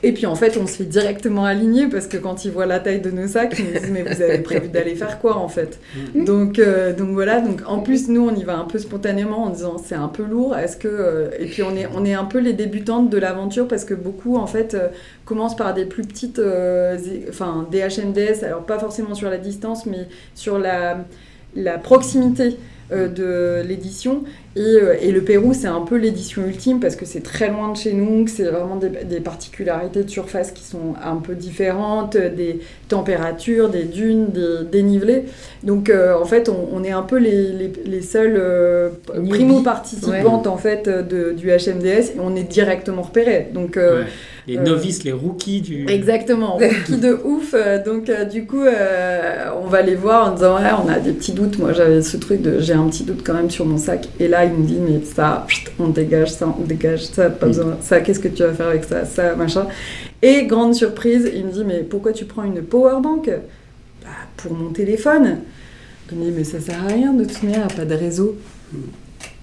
Et 0.03 0.13
puis 0.13 0.27
en 0.27 0.35
fait, 0.35 0.59
on 0.59 0.67
se 0.67 0.77
fait 0.77 0.85
directement 0.85 1.45
aligner 1.45 1.87
parce 1.87 2.07
que 2.07 2.17
quand 2.17 2.45
ils 2.45 2.51
voient 2.51 2.67
la 2.67 2.81
taille 2.81 3.01
de 3.01 3.11
nos 3.11 3.27
sacs, 3.29 3.57
ils 3.59 3.65
nous 3.65 3.79
disent 3.79 3.91
mais 3.91 4.03
vous 4.03 4.21
avez 4.21 4.39
prévu 4.39 4.69
d'aller 4.69 4.95
faire 4.95 5.19
quoi 5.21 5.37
en 5.37 5.49
fait 5.49 5.81
mm. 6.15 6.25
Donc 6.25 6.59
euh, 6.59 6.93
donc 6.93 7.11
voilà. 7.11 7.41
Donc 7.41 7.63
en 7.67 7.79
plus 7.79 8.09
nous 8.09 8.29
on 8.29 8.35
y 8.35 8.45
va 8.45 8.59
un 8.59 8.65
peu 8.65 8.79
spontanément 8.79 9.45
en 9.45 9.51
disant 9.51 9.79
c'est 9.79 9.95
un 9.95 10.09
peu 10.09 10.25
lourd. 10.25 10.57
Est-ce 10.57 10.77
que 10.77 11.31
et 11.39 11.47
puis 11.47 11.63
on 11.63 11.75
est 11.77 11.89
on 11.95 12.05
est 12.05 12.15
un 12.15 12.25
peu 12.27 12.39
les 12.39 12.53
débutantes 12.53 13.09
de 13.09 13.19
l'aventure 13.19 13.69
parce 13.69 13.85
que 13.85 13.95
beaucoup 13.95 14.37
en 14.37 14.47
fait 14.47 14.77
commencent 15.25 15.57
par 15.57 15.73
des 15.73 15.87
plus 15.87 16.03
petites 16.03 16.41
enfin 17.31 17.67
des 17.71 17.81
HMDS. 17.81 18.45
Alors 18.45 18.67
pas 18.67 18.79
forcément 18.79 19.15
sur 19.15 19.31
la 19.31 19.39
distance 19.39 19.87
mais 19.87 20.09
sur 20.35 20.59
la 20.59 20.99
la 21.55 21.79
proximité. 21.79 22.59
Euh, 22.93 23.09
de 23.09 23.67
l'édition. 23.67 24.23
Et, 24.57 24.61
euh, 24.61 24.95
et, 25.03 25.13
le 25.13 25.21
Pérou, 25.21 25.53
c'est 25.53 25.67
un 25.67 25.83
peu 25.83 25.97
l'édition 25.97 26.43
ultime 26.47 26.81
parce 26.81 26.97
que 26.97 27.05
c'est 27.05 27.21
très 27.21 27.51
loin 27.51 27.71
de 27.73 27.77
chez 27.77 27.93
nous, 27.93 28.25
que 28.25 28.31
c'est 28.31 28.45
vraiment 28.45 28.77
des, 28.77 28.89
des, 28.89 29.21
particularités 29.21 30.03
de 30.03 30.09
surface 30.09 30.51
qui 30.51 30.65
sont 30.65 30.95
un 31.05 31.17
peu 31.17 31.35
différentes, 31.35 32.17
des 32.17 32.61
températures, 32.89 33.69
des 33.69 33.85
dunes, 33.85 34.29
des 34.29 34.65
dénivelés. 34.73 35.25
Donc 35.63 35.91
euh, 35.91 36.19
en 36.19 36.25
fait, 36.25 36.49
on, 36.49 36.69
on, 36.73 36.83
est 36.85 36.91
un 36.91 37.03
peu 37.03 37.19
les, 37.19 37.53
les, 37.53 37.73
les 37.85 38.01
seuls 38.01 38.41
primo-participantes 39.29 40.47
en 40.47 40.57
fait, 40.57 40.89
de, 40.89 41.33
du 41.33 41.49
HMDS 41.49 42.15
et 42.17 42.21
on 42.21 42.35
est 42.35 42.45
directement 42.45 43.03
repérés. 43.03 43.49
Donc 43.53 43.79
les 44.47 44.57
novices, 44.57 45.05
les 45.05 45.13
rookies 45.13 45.61
du. 45.61 45.87
Exactement, 45.89 46.57
rookies 46.57 46.97
de 46.97 47.19
ouf. 47.25 47.55
Donc, 47.85 48.11
du 48.31 48.47
coup, 48.47 48.65
on 48.65 49.67
va 49.67 49.83
les 49.83 49.97
voir 49.97 50.29
en 50.31 50.35
disant 50.35 50.57
Ouais, 50.57 50.71
on 50.83 50.89
a 50.89 50.99
des 50.99 51.13
petits 51.13 51.33
doutes. 51.33 51.59
Moi, 51.59 51.75
j'avais 51.75 52.01
ce 52.01 52.17
truc 52.17 52.41
de 52.41 52.61
j'ai 52.61 52.73
un 52.73 52.89
petit 52.89 53.05
doute 53.05 53.21
quand 53.23 53.35
même 53.35 53.51
sur 53.51 53.67
mon 53.67 53.77
sac. 53.77 54.09
Et 54.19 54.29
là, 54.29 54.46
il 54.47 54.61
me 54.61 54.67
dit 54.67 54.79
Mais 54.79 55.01
ça, 55.05 55.47
on 55.79 55.89
dégage 55.89 56.33
ça, 56.33 56.55
on 56.59 56.65
dégage 56.65 57.05
ça, 57.07 57.31
pas 57.31 57.47
besoin. 57.47 57.77
Ça, 57.81 58.01
qu'est-ce 58.01 58.21
que 58.21 58.29
tu 58.29 58.43
vas 58.43 58.53
faire 58.53 58.69
avec 58.69 58.85
ça, 58.85 59.05
ça, 59.05 59.35
machin. 59.35 59.67
Et 60.23 60.47
grande 60.47 60.75
surprise, 60.75 61.31
il 61.35 61.47
me 61.47 61.53
dit 61.53 61.65
Mais 61.65 61.81
pourquoi 61.81 62.13
tu 62.13 62.25
prends 62.25 62.45
une 62.45 62.63
power 62.63 63.01
bank? 63.03 63.31
Bah, 64.03 64.09
Pour 64.37 64.55
mon 64.55 64.71
téléphone. 64.71 65.39
Je 66.11 66.15
me 66.15 66.25
dis 66.25 66.33
Mais 66.37 66.45
ça 66.45 66.61
sert 66.61 66.83
à 66.83 66.89
rien 66.89 67.13
de 67.13 67.25
toute 67.25 67.43
manière, 67.43 67.67
il 67.71 67.77
pas 67.77 67.85
de 67.85 67.95
réseau. 67.95 68.37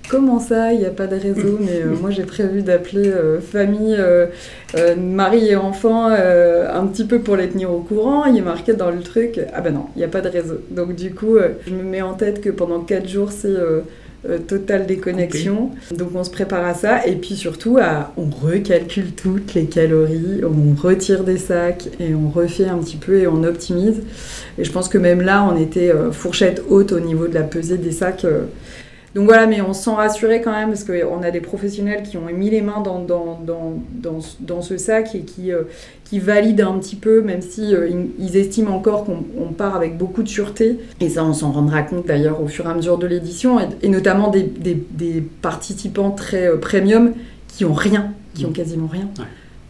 Comment 0.09 0.39
ça, 0.39 0.73
il 0.73 0.79
n'y 0.79 0.85
a 0.85 0.91
pas 0.91 1.07
de 1.07 1.15
réseau? 1.15 1.57
Mais 1.61 1.81
euh, 1.81 1.95
moi, 2.01 2.09
j'ai 2.09 2.23
prévu 2.23 2.61
d'appeler 2.61 3.07
euh, 3.07 3.39
famille, 3.39 3.97
mari 4.97 5.47
et 5.49 5.55
enfant 5.55 6.07
un 6.07 6.87
petit 6.87 7.05
peu 7.05 7.19
pour 7.19 7.35
les 7.35 7.49
tenir 7.49 7.71
au 7.71 7.79
courant. 7.79 8.25
Il 8.25 8.37
est 8.37 8.41
marqué 8.41 8.73
dans 8.73 8.91
le 8.91 9.01
truc, 9.01 9.39
ah 9.53 9.61
ben 9.61 9.73
non, 9.73 9.85
il 9.95 9.99
n'y 9.99 10.05
a 10.05 10.09
pas 10.09 10.21
de 10.21 10.29
réseau. 10.29 10.59
Donc 10.71 10.95
du 10.95 11.13
coup, 11.13 11.37
je 11.65 11.73
me 11.73 11.83
mets 11.83 12.01
en 12.01 12.13
tête 12.13 12.41
que 12.41 12.49
pendant 12.49 12.81
4 12.81 13.07
jours, 13.07 13.31
c'est 13.31 13.55
totale 14.47 14.85
déconnexion. 14.85 15.71
Donc 15.91 16.09
on 16.15 16.23
se 16.23 16.29
prépare 16.29 16.65
à 16.65 16.73
ça. 16.73 17.05
Et 17.05 17.15
puis 17.15 17.35
surtout, 17.35 17.79
on 18.17 18.29
recalcule 18.45 19.11
toutes 19.11 19.53
les 19.53 19.65
calories, 19.65 20.41
on 20.43 20.75
retire 20.81 21.23
des 21.23 21.37
sacs 21.37 21.89
et 21.99 22.13
on 22.15 22.29
refait 22.29 22.67
un 22.67 22.77
petit 22.77 22.97
peu 22.97 23.19
et 23.19 23.27
on 23.27 23.43
optimise. 23.43 24.01
Et 24.57 24.63
je 24.63 24.71
pense 24.71 24.89
que 24.89 24.97
même 24.97 25.21
là, 25.21 25.47
on 25.51 25.57
était 25.57 25.91
fourchette 26.11 26.63
haute 26.69 26.91
au 26.91 26.99
niveau 26.99 27.27
de 27.27 27.33
la 27.33 27.43
pesée 27.43 27.77
des 27.77 27.91
sacs. 27.91 28.25
Donc 29.15 29.25
voilà, 29.25 29.45
mais 29.45 29.61
on 29.61 29.73
se 29.73 29.83
sent 29.83 29.91
rassuré 29.95 30.41
quand 30.41 30.51
même 30.51 30.69
parce 30.69 30.83
qu'on 30.83 31.21
a 31.21 31.29
des 31.29 31.39
professionnels 31.39 32.01
qui 32.03 32.17
ont 32.17 32.25
mis 32.25 32.49
les 32.49 32.61
mains 32.61 32.81
dans, 32.81 32.99
dans, 32.99 33.39
dans, 33.45 33.73
dans, 33.91 34.19
dans 34.39 34.61
ce 34.61 34.77
sac 34.77 35.13
et 35.13 35.21
qui, 35.21 35.51
euh, 35.51 35.63
qui 36.03 36.17
valident 36.17 36.61
un 36.61 36.79
petit 36.79 36.95
peu, 36.95 37.21
même 37.21 37.41
si 37.41 37.75
euh, 37.75 37.89
ils 38.17 38.37
estiment 38.37 38.75
encore 38.75 39.05
qu'on 39.05 39.53
part 39.55 39.75
avec 39.75 39.97
beaucoup 39.97 40.23
de 40.23 40.27
sûreté. 40.27 40.79
Et 40.99 41.09
ça, 41.09 41.23
on 41.23 41.33
s'en 41.33 41.51
rendra 41.51 41.83
compte 41.83 42.07
d'ailleurs 42.07 42.41
au 42.41 42.47
fur 42.47 42.65
et 42.65 42.69
à 42.69 42.73
mesure 42.73 42.97
de 42.97 43.05
l'édition, 43.05 43.59
et, 43.81 43.87
notamment 43.87 44.29
des, 44.29 44.43
des, 44.43 44.83
des, 44.91 45.21
participants 45.21 46.11
très 46.11 46.47
euh, 46.47 46.57
premium 46.57 47.13
qui 47.47 47.65
ont 47.65 47.73
rien, 47.73 48.13
qui 48.33 48.45
ont 48.45 48.49
mmh. 48.49 48.53
quasiment 48.53 48.87
rien. 48.87 49.09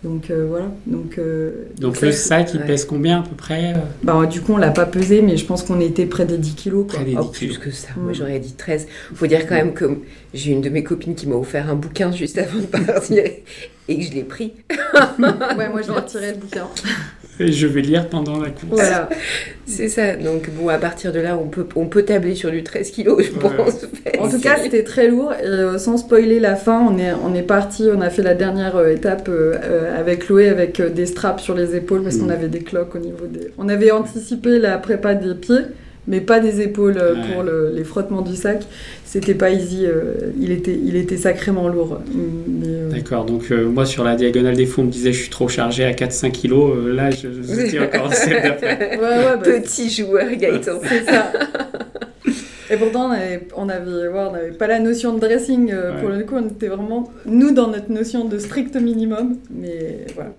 Donc 0.04 0.30
euh, 0.30 0.46
voilà. 0.50 0.66
Donc, 0.86 1.18
euh, 1.18 1.68
donc, 1.80 2.02
le 2.02 2.12
sac, 2.12 2.52
il 2.54 2.60
pèse 2.62 2.84
combien 2.86 3.22
à 3.22 3.24
peu 3.24 3.36
près 3.36 3.74
euh 3.74 3.80
bah, 4.04 4.26
Du 4.26 4.42
coup, 4.42 4.54
on 4.54 4.58
l'a 4.58 4.72
pas 4.72 4.86
pesé, 4.86 5.22
mais 5.22 5.38
je 5.38 5.46
pense 5.46 5.64
qu'on 5.64 5.80
était 5.80 6.06
près 6.06 6.26
des 6.26 6.38
10 6.38 6.56
kilos. 6.56 6.88
Près 6.88 7.06
des 7.06 7.16
10 7.16 7.28
plus 7.32 7.58
que 7.58 7.72
ça. 7.72 7.90
Moi, 7.96 8.12
j'aurais 8.12 8.40
dit 8.40 8.54
13. 8.54 8.88
Il 9.12 9.18
faut 9.18 9.28
dire 9.28 9.48
quand 9.48 9.56
même 9.56 9.74
que 9.74 9.86
j'ai 10.34 10.52
une 10.52 10.62
de 10.62 10.70
mes 10.70 10.84
copines 10.84 11.16
qui 11.16 11.28
m'a 11.28 11.36
offert 11.36 11.70
un 11.70 11.76
bouquin 11.76 12.12
juste 12.12 12.38
avant 12.38 12.60
de 12.60 12.66
partir 12.66 13.24
et 13.88 13.98
que 13.98 14.04
je 14.04 14.12
l'ai 14.12 14.24
pris. 14.24 14.54
ouais, 14.70 15.70
moi, 15.70 15.82
je 15.82 15.88
l'ai 15.88 15.96
retiré 15.96 16.32
le 16.32 16.38
bouquin. 16.38 16.68
Et 17.40 17.52
je 17.52 17.66
vais 17.66 17.82
lire 17.82 18.10
pendant 18.10 18.40
la 18.40 18.50
course. 18.50 18.70
Voilà, 18.70 19.10
c'est 19.66 19.90
ça. 19.90 20.16
Donc 20.16 20.50
bon, 20.52 20.70
à 20.70 20.78
partir 20.78 21.12
de 21.12 21.20
là, 21.20 21.38
on 21.38 21.48
peut, 21.48 21.66
on 21.76 21.88
peut 21.88 22.04
tabler 22.04 22.36
sur 22.36 22.52
du 22.52 22.64
13 22.64 22.92
kilos, 22.92 23.24
je 23.24 23.32
pense. 23.32 23.88
En 24.20 24.30
tout 24.30 24.40
cas, 24.40 24.58
c'était 24.62 24.84
très 24.84 25.08
lourd. 25.08 25.34
Et 25.34 25.46
euh, 25.46 25.78
sans 25.78 25.98
spoiler 25.98 26.40
la 26.40 26.56
fin, 26.56 26.80
on 26.80 26.98
est, 26.98 27.14
on 27.14 27.34
est 27.34 27.44
parti, 27.44 27.86
on 27.94 28.02
a 28.02 28.10
fait 28.10 28.22
la 28.22 28.36
dernière 28.36 28.76
euh, 28.76 28.94
étape 28.94 29.28
euh, 29.30 30.00
avec 30.00 30.26
Chloé, 30.26 30.50
avec 30.50 30.82
des 30.82 31.06
straps 31.08 31.42
sur 31.42 31.56
les 31.56 31.76
épaules, 31.76 32.04
parce 32.04 32.18
qu'on 32.18 32.28
mm. 32.28 32.32
avait 32.32 32.50
des 32.50 32.62
cloques 32.62 32.96
au 32.96 33.00
niveau 33.00 33.26
des... 33.26 33.52
On 33.58 33.68
avait 33.68 33.92
anticipé 33.92 34.60
la 34.60 34.78
prépa 34.78 35.16
des 35.16 35.34
pieds 35.34 35.66
mais 36.08 36.22
pas 36.22 36.40
des 36.40 36.62
épaules 36.62 37.02
pour 37.34 37.44
les 37.44 37.84
frottements 37.84 38.22
du 38.22 38.36
sac 38.36 38.66
c'était 39.14 39.36
pas 39.36 39.52
easy. 39.52 39.86
Euh, 39.86 40.32
il, 40.40 40.52
était, 40.52 40.74
il 40.74 40.96
était 40.96 41.18
sacrément 41.18 41.68
lourd. 41.68 42.00
Euh, 42.16 42.90
D'accord, 42.90 43.26
donc 43.26 43.52
euh, 43.52 43.68
moi 43.68 43.86
sur 43.86 44.04
la 44.04 44.16
diagonale 44.16 44.56
des 44.56 44.66
fonds, 44.66 44.82
on 44.82 44.86
me 44.86 44.92
disait 44.92 45.14
je 45.14 45.22
suis 45.22 45.30
trop 45.30 45.48
chargé 45.48 45.84
à 45.86 45.92
4-5 45.92 46.32
kilos. 46.32 46.76
là, 46.88 47.12
je, 47.12 47.28
je 47.30 47.84
encore 47.84 48.12
celle 48.12 48.42
d'après. 48.42 48.98
Bah, 49.00 49.38
Petit 49.38 49.92
joueur, 49.92 50.32
Gaëtan. 50.36 50.80
C'est 50.84 51.06
ça. 51.06 51.32
Et 52.72 52.78
pourtant, 52.78 53.06
on 53.06 53.66
n'avait 53.68 54.08
on 54.16 54.34
avait, 54.34 54.52
pas 54.52 54.66
la 54.66 54.80
notion 54.80 55.14
de 55.14 55.20
dressing. 55.20 55.72
Pour 56.00 56.10
le 56.10 56.24
coup, 56.24 56.36
on 56.36 56.48
était 56.48 56.70
vraiment, 56.70 57.12
nous, 57.28 57.54
dans 57.54 57.68
notre 57.68 57.92
notion 57.92 58.26
de 58.26 58.40
strict 58.40 58.76
minimum. 58.78 59.38
Mais 59.52 60.08
voilà. 60.16 60.32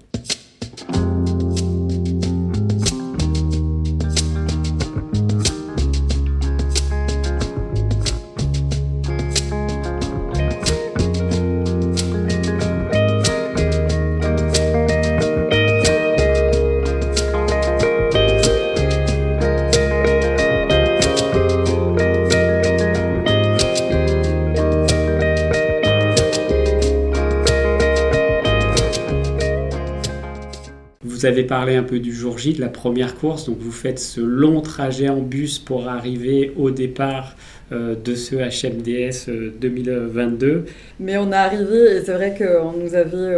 Vous 31.14 31.26
avez 31.26 31.44
parlé 31.44 31.76
un 31.76 31.84
peu 31.84 32.00
du 32.00 32.12
jour 32.12 32.38
J, 32.38 32.54
de 32.54 32.60
la 32.60 32.68
première 32.68 33.14
course. 33.14 33.46
Donc 33.46 33.58
vous 33.60 33.70
faites 33.70 34.00
ce 34.00 34.20
long 34.20 34.60
trajet 34.62 35.08
en 35.08 35.20
bus 35.20 35.60
pour 35.60 35.88
arriver 35.88 36.52
au 36.56 36.72
départ 36.72 37.36
euh, 37.70 37.94
de 37.94 38.16
ce 38.16 38.34
HMDS 38.34 39.30
2022. 39.60 40.46
Euh, 40.46 40.62
Mais 40.98 41.16
on 41.16 41.30
est 41.30 41.36
arrivé 41.36 41.96
et 41.96 42.02
c'est 42.04 42.14
vrai 42.14 42.34
qu'on 42.36 42.72
nous 42.72 42.96
avait... 42.96 43.36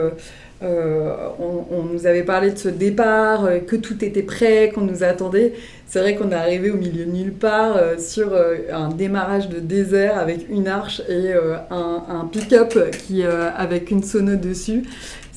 Euh, 0.63 1.29
on, 1.39 1.83
nous 1.83 2.07
avait 2.07 2.23
parlé 2.23 2.51
de 2.51 2.57
ce 2.57 2.71
départ, 2.71 3.47
que 3.67 3.77
tout 3.77 4.03
était 4.03 4.23
prêt, 4.23 4.73
qu'on 4.75 4.81
nous 4.81 5.05
attendait. 5.05 5.53
C'est 5.87 6.01
vrai 6.01 6.15
qu'on 6.15 6.31
est 6.31 6.35
arrivé 6.35 6.71
au 6.71 6.79
milieu 6.79 7.05
de 7.05 7.11
nulle 7.11 7.35
part 7.35 7.79
sur 7.99 8.35
un 8.73 8.89
démarrage 8.89 9.51
de 9.51 9.61
désert 9.61 10.17
avec 10.17 10.49
une 10.49 10.67
arche 10.67 11.03
et 11.11 11.35
un, 11.71 12.27
pick-up 12.33 12.75
qui 13.07 13.23
avec 13.23 13.91
une 13.91 14.03
sono 14.03 14.37
dessus. 14.37 14.85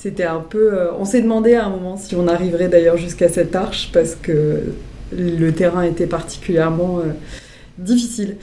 C'était 0.02 0.24
un 0.24 0.40
peu. 0.40 0.74
Euh, 0.74 0.94
on 0.98 1.04
s'est 1.04 1.22
demandé 1.22 1.56
à 1.56 1.66
un 1.66 1.70
moment 1.70 1.98
si 1.98 2.16
on 2.16 2.26
arriverait 2.30 2.70
d'ailleurs 2.70 2.96
jusqu'à 2.96 3.28
cette 3.28 3.54
arche 3.54 3.92
parce 3.92 4.16
que 4.16 4.74
le 5.12 5.52
terrain 5.52 5.84
était 5.84 6.08
particulièrement 6.08 7.00
euh, 7.00 7.12
difficile. 7.78 8.38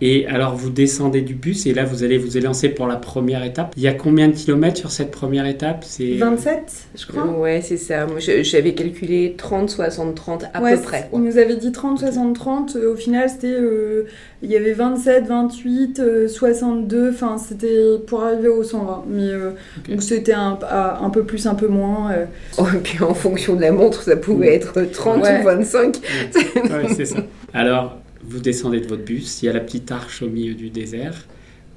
Et 0.00 0.26
alors 0.26 0.54
vous 0.54 0.70
descendez 0.70 1.22
du 1.22 1.34
bus 1.34 1.66
et 1.66 1.74
là 1.74 1.84
vous 1.84 2.04
allez 2.04 2.18
vous 2.18 2.36
élancer 2.36 2.68
pour 2.68 2.86
la 2.86 2.96
première 2.96 3.42
étape. 3.42 3.72
Il 3.76 3.82
y 3.82 3.88
a 3.88 3.94
combien 3.94 4.28
de 4.28 4.32
kilomètres 4.32 4.76
sur 4.76 4.90
cette 4.90 5.10
première 5.10 5.46
étape? 5.46 5.84
C'est 5.84 6.14
27, 6.14 6.88
je 6.96 7.06
crois. 7.06 7.26
ouais, 7.26 7.60
c'est 7.62 7.76
ça. 7.76 8.06
Moi 8.06 8.18
j'avais 8.20 8.74
calculé 8.74 9.34
30, 9.36 9.70
60, 9.70 10.14
30 10.14 10.44
à 10.54 10.60
peu 10.60 10.80
près. 10.80 11.08
On 11.12 11.18
nous 11.18 11.38
avait 11.38 11.56
dit 11.56 11.72
30, 11.72 11.98
60, 11.98 12.34
30. 12.34 12.76
Au 12.76 12.94
final, 12.94 13.28
c'était 13.28 13.48
euh, 13.48 14.06
il 14.42 14.50
y 14.50 14.56
avait 14.56 14.72
27, 14.72 15.26
28, 15.26 16.28
62. 16.28 17.10
Enfin, 17.10 17.38
c'était 17.38 17.98
pour 18.06 18.22
arriver 18.22 18.48
au 18.48 18.62
120. 18.62 19.04
Mais 19.08 19.22
euh, 19.22 19.50
donc 19.88 20.02
c'était 20.02 20.32
un, 20.32 20.58
un, 20.70 21.10
peu 21.10 21.24
plus, 21.24 21.46
un 21.46 21.54
peu 21.54 21.68
moins. 21.68 22.12
Euh. 22.12 22.24
Oh, 22.58 22.64
et 22.74 22.78
puis 22.78 23.02
en 23.02 23.14
fonction 23.14 23.54
de 23.54 23.60
la 23.60 23.70
montre, 23.70 24.02
ça 24.02 24.16
pouvait 24.16 24.54
être 24.54 24.82
30 24.82 25.18
ou 25.18 25.44
25. 25.44 25.96
ouais 26.56 26.94
c'est 26.96 27.04
ça. 27.04 27.18
Alors 27.54 27.98
vous 28.28 28.40
descendez 28.40 28.80
de 28.80 28.86
votre 28.86 29.04
bus, 29.04 29.42
il 29.42 29.46
y 29.46 29.48
a 29.48 29.52
la 29.52 29.60
petite 29.60 29.90
arche 29.90 30.22
au 30.22 30.28
milieu 30.28 30.54
du 30.54 30.70
désert. 30.70 31.26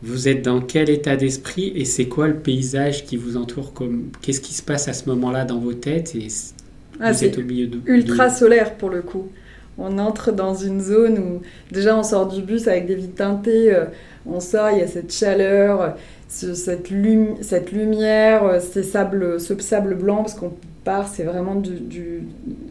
Vous 0.04 0.28
êtes 0.28 0.42
dans 0.42 0.62
quel 0.62 0.90
état 0.90 1.16
d'esprit 1.16 1.72
et 1.76 1.86
c'est 1.86 2.06
quoi 2.06 2.28
le 2.28 2.36
paysage 2.36 3.06
qui 3.06 3.18
vous 3.18 3.38
entoure 3.38 3.74
comme 3.74 4.10
Qu'est-ce 4.22 4.42
qui 4.42 4.54
se 4.54 4.64
passe 4.64 4.88
à 4.88 4.94
ce 4.94 5.08
moment-là 5.10 5.46
dans 5.46 5.60
vos 5.60 5.74
têtes 5.74 6.16
et 6.16 6.28
ah, 7.00 7.12
vous 7.12 7.24
êtes 7.24 7.38
au 7.38 7.44
milieu 7.44 7.68
de 7.68 7.80
ultra 7.86 8.30
solaire 8.30 8.76
pour 8.76 8.90
le 8.90 9.02
coup. 9.02 9.30
On 9.78 9.98
entre 9.98 10.32
dans 10.32 10.54
une 10.54 10.82
zone 10.82 11.18
où 11.20 11.42
déjà 11.72 11.96
on 11.98 12.04
sort 12.04 12.28
du 12.28 12.42
bus 12.42 12.68
avec 12.68 12.88
des 12.88 12.96
vitres 12.96 13.16
teintées, 13.16 13.74
euh, 13.74 13.86
on 14.26 14.40
sort, 14.40 14.72
il 14.72 14.80
y 14.80 14.82
a 14.82 14.88
cette 14.88 15.14
chaleur, 15.14 15.96
cette, 16.28 16.56
cette, 16.56 17.72
lumière, 17.72 18.44
euh, 18.44 18.60
ces 18.60 18.84
sables, 18.84 19.40
ce 19.40 19.58
sable 19.60 19.96
blanc 19.96 20.18
parce 20.18 20.34
qu'on 20.34 20.54
part, 20.84 21.08
c'est 21.08 21.24
vraiment 21.24 21.56
du, 21.56 22.24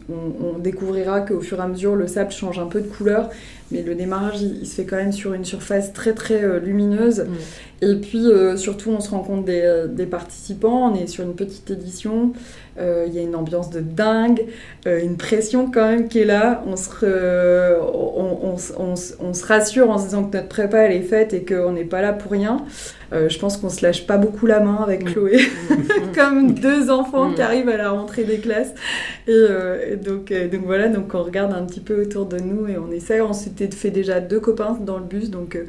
on, 0.09 0.59
découvrira 0.59 1.21
qu'au 1.21 1.41
fur 1.41 1.59
et 1.59 1.61
à 1.61 1.67
mesure 1.67 1.95
le 1.95 2.07
sable 2.07 2.31
change 2.31 2.59
un 2.59 2.67
peu 2.67 2.81
de 2.81 2.87
couleur 2.87 3.29
mais 3.71 3.81
le 3.81 3.95
démarrage, 3.95 4.41
il, 4.41 4.65
se 4.67 4.75
fait 4.75 4.85
quand 4.85 4.97
même 4.97 5.11
sur 5.11 5.33
une 5.33 5.45
surface 5.45 5.93
très 5.93 6.13
très 6.13 6.43
euh, 6.43 6.59
lumineuse. 6.59 7.21
Mm. 7.21 7.83
Et 7.83 7.95
puis 7.95 8.27
euh, 8.27 8.57
surtout, 8.57 8.91
on 8.91 8.99
se 8.99 9.09
rend 9.09 9.21
compte 9.21 9.45
des, 9.45 9.85
des, 9.89 10.05
participants, 10.05 10.91
on 10.91 10.95
est 10.95 11.07
sur 11.07 11.23
une 11.23 11.33
petite 11.33 11.71
édition, 11.71 12.31
euh, 12.79 13.05
il 13.07 13.13
y 13.15 13.17
a 13.17 13.23
une 13.23 13.35
ambiance 13.35 13.71
de 13.71 13.79
dingue, 13.79 14.45
une 14.85 15.17
pression 15.17 15.71
quand 15.71 15.89
même 15.89 16.07
qui 16.07 16.19
est 16.19 16.25
là. 16.25 16.63
On 16.67 16.75
se, 16.75 16.89
on, 17.81 18.55
on, 18.77 18.95
on, 19.19 19.33
se 19.33 19.45
rassure 19.45 19.89
en 19.89 19.97
se 19.97 20.05
disant 20.05 20.25
que 20.25 20.37
notre 20.37 20.47
prépa 20.47 20.77
elle 20.77 20.95
est 20.95 21.01
faite 21.01 21.33
et 21.33 21.43
qu'on 21.43 21.71
n'est 21.71 21.83
pas 21.83 22.01
là 22.01 22.13
pour 22.13 22.31
rien. 22.31 22.63
je 23.11 23.39
pense 23.39 23.57
qu'on 23.57 23.69
se 23.69 23.83
lâche 23.83 24.05
pas 24.05 24.17
beaucoup 24.17 24.45
la 24.45 24.59
main 24.59 24.83
avec 24.83 25.03
mm. 25.03 25.13
Chloé, 25.13 25.39
mm. 25.39 25.75
comme 26.15 26.53
deux 26.53 26.91
enfants 26.91 27.33
qui 27.33 27.41
arrivent 27.41 27.69
à 27.69 27.77
la 27.77 27.89
rentrée 27.89 28.25
des 28.25 28.37
classes. 28.37 28.75
Et, 29.27 29.95
donc, 29.95 30.31
donc 30.31 30.61
voilà, 30.65 30.87
donc 30.87 31.15
on 31.15 31.23
regarde 31.23 31.53
un 31.53 31.65
petit 31.65 31.79
peu 31.79 32.03
autour 32.03 32.27
de 32.27 32.37
nous 32.37 32.67
et 32.67 32.77
on 32.77 32.91
essaie. 32.91 33.21
Ensuite 33.61 33.75
fait 33.75 33.91
déjà 33.91 34.19
deux 34.19 34.39
copains 34.39 34.77
dans 34.79 34.97
le 34.97 35.03
bus, 35.03 35.29
donc. 35.29 35.55
Euh, 35.55 35.65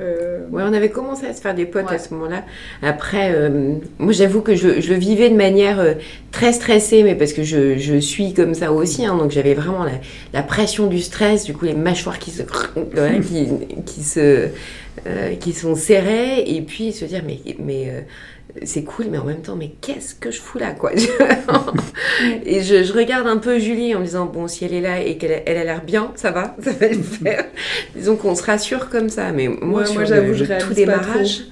euh, 0.00 0.46
ouais, 0.50 0.62
on 0.64 0.72
avait 0.72 0.90
commencé 0.90 1.26
à 1.26 1.34
se 1.34 1.40
faire 1.40 1.56
des 1.56 1.66
potes 1.66 1.90
à 1.90 1.98
ce 1.98 2.14
moment-là. 2.14 2.44
Après, 2.82 3.32
euh, 3.34 3.74
moi 3.98 4.12
j'avoue 4.12 4.42
que 4.42 4.54
je, 4.54 4.80
je, 4.80 4.94
vivais 4.94 5.28
de 5.28 5.34
manière 5.34 5.96
très 6.30 6.52
stressée, 6.52 7.02
mais 7.02 7.16
parce 7.16 7.32
que 7.32 7.42
je, 7.42 7.78
je 7.78 7.96
suis 7.96 8.32
comme 8.32 8.54
ça 8.54 8.70
aussi, 8.72 9.04
hein, 9.04 9.16
donc 9.16 9.32
j'avais 9.32 9.54
vraiment 9.54 9.82
la, 9.82 9.94
la, 10.32 10.44
pression 10.44 10.86
du 10.86 11.00
stress, 11.00 11.44
du 11.44 11.52
coup 11.52 11.64
les 11.64 11.74
mâchoires 11.74 12.20
qui 12.20 12.30
se, 12.30 12.42
qui, 13.22 13.48
qui 13.86 14.04
se, 14.04 14.46
qui 15.40 15.52
sont 15.52 15.74
serrées, 15.74 16.44
et 16.46 16.62
puis 16.62 16.92
se 16.92 17.04
dire 17.04 17.22
mais, 17.26 17.40
mais 17.58 18.06
c'est 18.64 18.82
cool, 18.82 19.06
mais 19.10 19.18
en 19.18 19.24
même 19.24 19.42
temps, 19.42 19.56
mais 19.56 19.72
qu'est-ce 19.80 20.14
que 20.14 20.30
je 20.30 20.40
fous 20.40 20.58
là, 20.58 20.72
quoi 20.72 20.92
Et 22.44 22.62
je, 22.62 22.92
regarde 22.92 23.26
un 23.26 23.36
peu 23.36 23.58
Julie 23.58 23.94
en 23.94 24.00
me 24.00 24.04
disant, 24.04 24.26
bon, 24.26 24.48
si 24.48 24.64
elle 24.64 24.74
est 24.74 24.80
là 24.80 25.00
et 25.00 25.16
qu'elle 25.18 25.42
elle 25.46 25.58
a 25.58 25.64
l'air 25.64 25.84
bien, 25.84 26.12
ça 26.16 26.30
va, 26.30 26.56
ça 26.62 26.72
va 26.72 26.88
le 26.88 27.02
faire. 27.02 27.44
Disons 27.94 28.16
qu'on 28.16 28.34
se 28.34 28.42
rassure 28.42 28.88
comme 28.88 29.08
ça, 29.08 29.32
mais 29.32 29.48
moi, 29.48 29.84
moi 29.92 30.04
j'avoue, 30.04 30.34
je 30.34 30.44
tout 30.44 30.74
démarrage, 30.74 31.44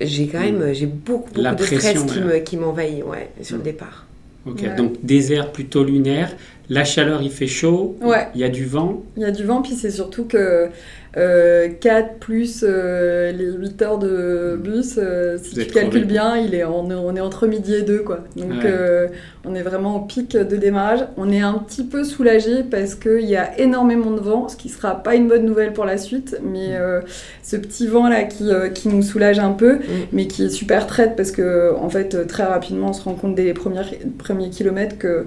j'ai 0.00 0.26
quand 0.26 0.40
même, 0.40 0.72
j'ai 0.72 0.86
beaucoup, 0.86 1.30
beaucoup 1.32 1.56
de 1.56 1.64
stress 1.64 2.04
qui 2.44 2.56
m'envahit, 2.56 3.04
ouais, 3.04 3.30
sur 3.42 3.56
le 3.56 3.62
départ. 3.62 4.06
Ok, 4.46 4.74
donc 4.74 5.04
désert 5.04 5.52
plutôt 5.52 5.84
lunaire, 5.84 6.34
la 6.70 6.84
chaleur 6.84 7.20
il 7.20 7.30
fait 7.30 7.46
chaud, 7.46 7.98
ouais. 8.00 8.28
il 8.34 8.40
y 8.40 8.44
a 8.44 8.48
du 8.48 8.64
vent. 8.64 9.02
Il 9.16 9.22
y 9.22 9.26
a 9.26 9.30
du 9.30 9.44
vent, 9.44 9.60
puis 9.60 9.74
c'est 9.74 9.90
surtout 9.90 10.24
que 10.24 10.70
euh, 11.16 11.68
4 11.80 12.18
plus 12.20 12.64
euh, 12.66 13.32
les 13.32 13.50
8 13.50 13.82
heures 13.82 13.98
de 13.98 14.56
bus, 14.62 14.94
euh, 14.96 15.38
si 15.42 15.54
tu 15.54 15.66
calcules 15.66 16.04
bien, 16.04 16.36
il 16.36 16.54
est, 16.54 16.64
on, 16.64 17.16
est, 17.16 17.20
entre 17.20 17.48
midi 17.48 17.74
et 17.74 17.82
2. 17.82 17.98
Quoi. 18.00 18.20
Donc 18.36 18.64
euh, 18.64 19.08
on 19.44 19.56
est 19.56 19.62
vraiment 19.62 19.96
au 19.96 20.00
pic 20.00 20.36
de 20.36 20.56
démarrage. 20.56 21.00
On 21.16 21.30
est 21.32 21.40
un 21.40 21.54
petit 21.54 21.82
peu 21.82 22.04
soulagé 22.04 22.62
parce 22.62 22.94
qu'il 22.94 23.26
y 23.26 23.36
a 23.36 23.58
énormément 23.58 24.12
de 24.12 24.20
vent, 24.20 24.48
ce 24.48 24.56
qui 24.56 24.68
sera 24.68 25.02
pas 25.02 25.16
une 25.16 25.26
bonne 25.26 25.44
nouvelle 25.44 25.72
pour 25.72 25.84
la 25.84 25.98
suite. 25.98 26.38
Mais 26.44 26.78
mm. 26.78 27.02
ce 27.42 27.56
petit 27.56 27.88
vent 27.88 28.08
là 28.08 28.22
qui, 28.24 28.48
qui, 28.74 28.88
nous 28.88 29.02
soulage 29.02 29.40
un 29.40 29.52
peu, 29.52 29.74
mm. 29.74 29.80
mais 30.12 30.26
qui 30.28 30.44
est 30.44 30.50
super 30.50 30.86
traite 30.86 31.16
parce 31.16 31.32
que 31.32 31.74
en 31.74 31.90
fait, 31.90 32.26
très 32.28 32.44
rapidement, 32.44 32.90
on 32.90 32.92
se 32.92 33.02
rend 33.02 33.14
compte 33.14 33.34
dès 33.34 33.44
les 33.44 33.54
premiers, 33.54 33.82
premiers 34.18 34.50
kilomètres 34.50 34.96
que 34.98 35.26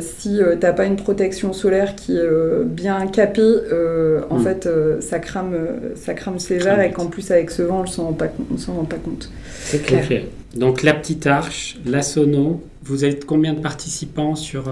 si 0.00 0.40
t'as 0.60 0.72
pas 0.72 0.86
une 0.86 0.96
protection 0.96 1.52
solaire 1.52 1.94
qui 1.94 2.16
est 2.16 2.28
bien 2.64 3.06
capée, 3.06 3.56
en 4.30 4.38
mm. 4.38 4.42
fait, 4.42 4.68
ça 5.08 5.18
crame, 5.18 5.54
ça 5.96 6.14
crame 6.14 6.38
sévère 6.38 6.80
et 6.80 6.92
qu'en 6.92 7.06
plus 7.06 7.30
avec 7.30 7.50
ce 7.50 7.62
vent, 7.62 7.84
on 7.98 8.12
pas, 8.12 8.28
s'en 8.56 8.74
rend 8.74 8.84
pas 8.84 8.96
compte. 8.96 9.30
C'est 9.64 9.82
clair. 9.82 10.06
Donc 10.54 10.82
la 10.82 10.94
petite 10.94 11.26
arche, 11.26 11.78
la 11.84 12.02
sono. 12.02 12.62
Vous 12.82 13.04
êtes 13.04 13.26
combien 13.26 13.52
de 13.52 13.60
participants 13.60 14.34
sur 14.34 14.64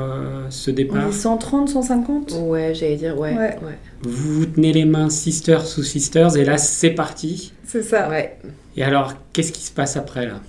ce 0.49 0.71
départ? 0.71 1.13
130, 1.13 1.69
150 1.69 2.35
Ouais, 2.47 2.73
j'allais 2.75 2.97
dire 2.97 3.19
ouais, 3.19 3.35
ouais. 3.35 3.57
Vous 4.03 4.39
vous 4.39 4.47
tenez 4.47 4.73
les 4.73 4.87
mains 4.87 5.11
sisters 5.11 5.67
sous 5.67 5.83
sisters 5.83 6.37
et 6.37 6.45
là 6.45 6.57
c'est 6.57 6.91
parti. 6.91 7.53
C'est 7.67 7.83
ça. 7.83 8.09
Ouais. 8.09 8.39
Et 8.77 8.83
alors, 8.83 9.15
qu'est-ce 9.33 9.53
qui 9.53 9.63
se 9.63 9.73
passe 9.73 9.97
après 9.97 10.27
là? 10.27 10.41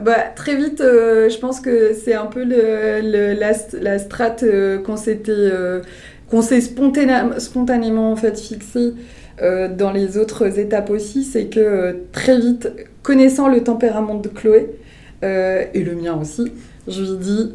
Bah, 0.00 0.16
très 0.34 0.56
vite, 0.56 0.80
euh, 0.80 1.28
je 1.28 1.38
pense 1.38 1.60
que 1.60 1.92
c'est 1.92 2.14
un 2.14 2.26
peu 2.26 2.44
le, 2.44 3.34
la, 3.34 3.52
la 3.80 3.98
strate 3.98 4.42
euh, 4.42 4.78
qu'on 4.78 4.96
s'était, 4.96 5.32
euh, 5.32 5.82
qu'on 6.30 6.40
s'est 6.40 6.62
spontanément 6.62 8.10
en 8.12 8.16
fait 8.16 8.38
fixé 8.38 8.94
dans 9.40 9.90
les 9.92 10.18
autres 10.18 10.58
étapes 10.58 10.90
aussi, 10.90 11.24
c'est 11.24 11.46
que 11.46 11.96
très 12.12 12.38
vite, 12.38 12.70
connaissant 13.02 13.48
le 13.48 13.62
tempérament 13.64 14.16
de 14.16 14.28
Chloé 14.28 14.70
et 15.22 15.82
le 15.82 15.94
mien 15.94 16.18
aussi, 16.20 16.52
je 16.86 17.00
lui 17.02 17.18
dis, 17.18 17.54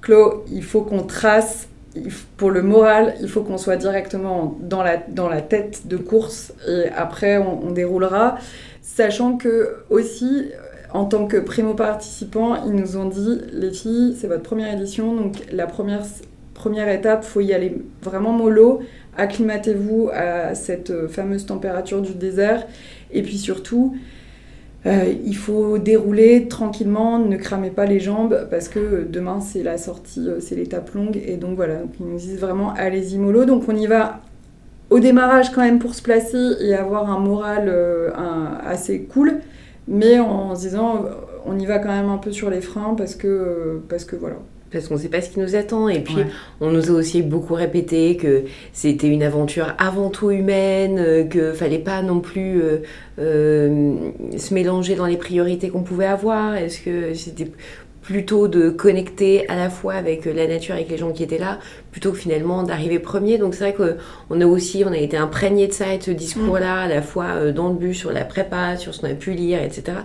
Chloé, 0.00 0.42
il 0.50 0.62
faut 0.62 0.82
qu'on 0.82 1.02
trace 1.02 1.68
pour 2.36 2.50
le 2.50 2.62
moral, 2.62 3.14
il 3.20 3.28
faut 3.28 3.42
qu'on 3.42 3.58
soit 3.58 3.76
directement 3.76 4.56
dans 4.60 4.82
la, 4.82 4.96
dans 4.96 5.28
la 5.28 5.40
tête 5.40 5.86
de 5.86 5.96
course 5.96 6.52
et 6.68 6.88
après 6.94 7.38
on, 7.38 7.70
déroulera. 7.70 8.36
Sachant 8.82 9.36
que 9.36 9.76
aussi, 9.90 10.50
en 10.92 11.04
tant 11.04 11.26
que 11.26 11.36
primo-participant, 11.36 12.64
ils 12.66 12.72
nous 12.72 12.96
ont 12.96 13.06
dit, 13.06 13.40
les 13.52 13.70
filles, 13.70 14.16
c'est 14.18 14.26
votre 14.26 14.42
première 14.42 14.72
édition, 14.72 15.14
donc 15.14 15.34
la 15.52 15.66
première, 15.66 16.02
première 16.54 16.88
étape, 16.88 17.24
faut 17.24 17.40
y 17.40 17.52
aller 17.52 17.78
vraiment 18.02 18.32
mollo, 18.32 18.80
acclimatez-vous 19.18 20.10
à 20.12 20.54
cette 20.54 21.08
fameuse 21.08 21.44
température 21.44 22.00
du 22.00 22.14
désert, 22.14 22.66
et 23.12 23.22
puis 23.22 23.36
surtout, 23.36 23.96
euh, 24.86 25.12
il 25.24 25.36
faut 25.36 25.78
dérouler 25.78 26.48
tranquillement, 26.48 27.18
ne 27.18 27.36
cramez 27.36 27.70
pas 27.70 27.84
les 27.84 28.00
jambes, 28.00 28.46
parce 28.50 28.68
que 28.68 29.06
demain 29.08 29.40
c'est 29.40 29.62
la 29.62 29.76
sortie, 29.76 30.26
euh, 30.28 30.40
c'est 30.40 30.54
l'étape 30.54 30.94
longue, 30.94 31.16
et 31.16 31.36
donc 31.36 31.56
voilà, 31.56 31.80
ils 32.00 32.06
nous 32.06 32.16
disent 32.16 32.38
vraiment, 32.38 32.72
allez-y 32.74 33.18
mollo, 33.18 33.44
donc 33.44 33.64
on 33.68 33.76
y 33.76 33.86
va 33.86 34.20
au 34.90 35.00
démarrage 35.00 35.50
quand 35.52 35.60
même 35.60 35.78
pour 35.80 35.94
se 35.94 36.00
placer 36.00 36.52
et 36.60 36.74
avoir 36.74 37.10
un 37.10 37.18
moral 37.18 37.64
euh, 37.68 38.10
assez 38.64 39.02
cool. 39.02 39.40
Mais 39.90 40.18
en 40.18 40.54
se 40.54 40.62
disant 40.62 41.06
on 41.46 41.58
y 41.58 41.64
va 41.64 41.78
quand 41.78 41.88
même 41.88 42.10
un 42.10 42.18
peu 42.18 42.30
sur 42.30 42.50
les 42.50 42.60
freins 42.60 42.94
parce 42.94 43.14
que 43.14 43.80
voilà. 44.20 44.36
Parce 44.70 44.88
qu'on 44.88 44.94
ne 44.94 45.00
sait 45.00 45.08
pas 45.08 45.22
ce 45.22 45.30
qui 45.30 45.40
nous 45.40 45.56
attend. 45.56 45.88
Et 45.88 46.00
puis, 46.00 46.16
on 46.60 46.70
nous 46.70 46.90
a 46.90 46.92
aussi 46.92 47.22
beaucoup 47.22 47.54
répété 47.54 48.16
que 48.16 48.44
c'était 48.72 49.08
une 49.08 49.22
aventure 49.22 49.74
avant 49.78 50.10
tout 50.10 50.30
humaine, 50.30 50.98
euh, 50.98 51.24
qu'il 51.24 51.52
fallait 51.54 51.78
pas 51.78 52.02
non 52.02 52.20
plus 52.20 52.60
euh, 52.60 52.78
euh, 53.18 53.96
se 54.36 54.52
mélanger 54.52 54.94
dans 54.94 55.06
les 55.06 55.16
priorités 55.16 55.70
qu'on 55.70 55.82
pouvait 55.82 56.06
avoir. 56.06 56.54
Est-ce 56.54 56.80
que 56.80 57.14
c'était 57.14 57.50
plutôt 58.02 58.48
de 58.48 58.68
connecter 58.68 59.48
à 59.48 59.56
la 59.56 59.70
fois 59.70 59.94
avec 59.94 60.26
la 60.26 60.46
nature, 60.46 60.74
avec 60.74 60.90
les 60.90 60.98
gens 60.98 61.12
qui 61.12 61.22
étaient 61.22 61.38
là, 61.38 61.58
plutôt 61.90 62.12
que 62.12 62.18
finalement 62.18 62.62
d'arriver 62.62 62.98
premier? 62.98 63.38
Donc 63.38 63.54
c'est 63.54 63.72
vrai 63.72 63.96
qu'on 64.28 64.40
a 64.40 64.46
aussi, 64.46 64.82
on 64.86 64.92
a 64.92 64.98
été 64.98 65.16
imprégné 65.16 65.66
de 65.66 65.72
ça 65.72 65.94
et 65.94 65.98
de 65.98 66.02
ce 66.02 66.10
discours-là, 66.10 66.82
à 66.82 66.88
la 66.88 67.00
fois 67.00 67.52
dans 67.52 67.68
le 67.68 67.74
but, 67.74 67.94
sur 67.94 68.12
la 68.12 68.24
prépa, 68.24 68.76
sur 68.76 68.94
ce 68.94 69.00
qu'on 69.00 69.08
a 69.08 69.14
pu 69.14 69.32
lire, 69.32 69.62
etc. 69.62 69.98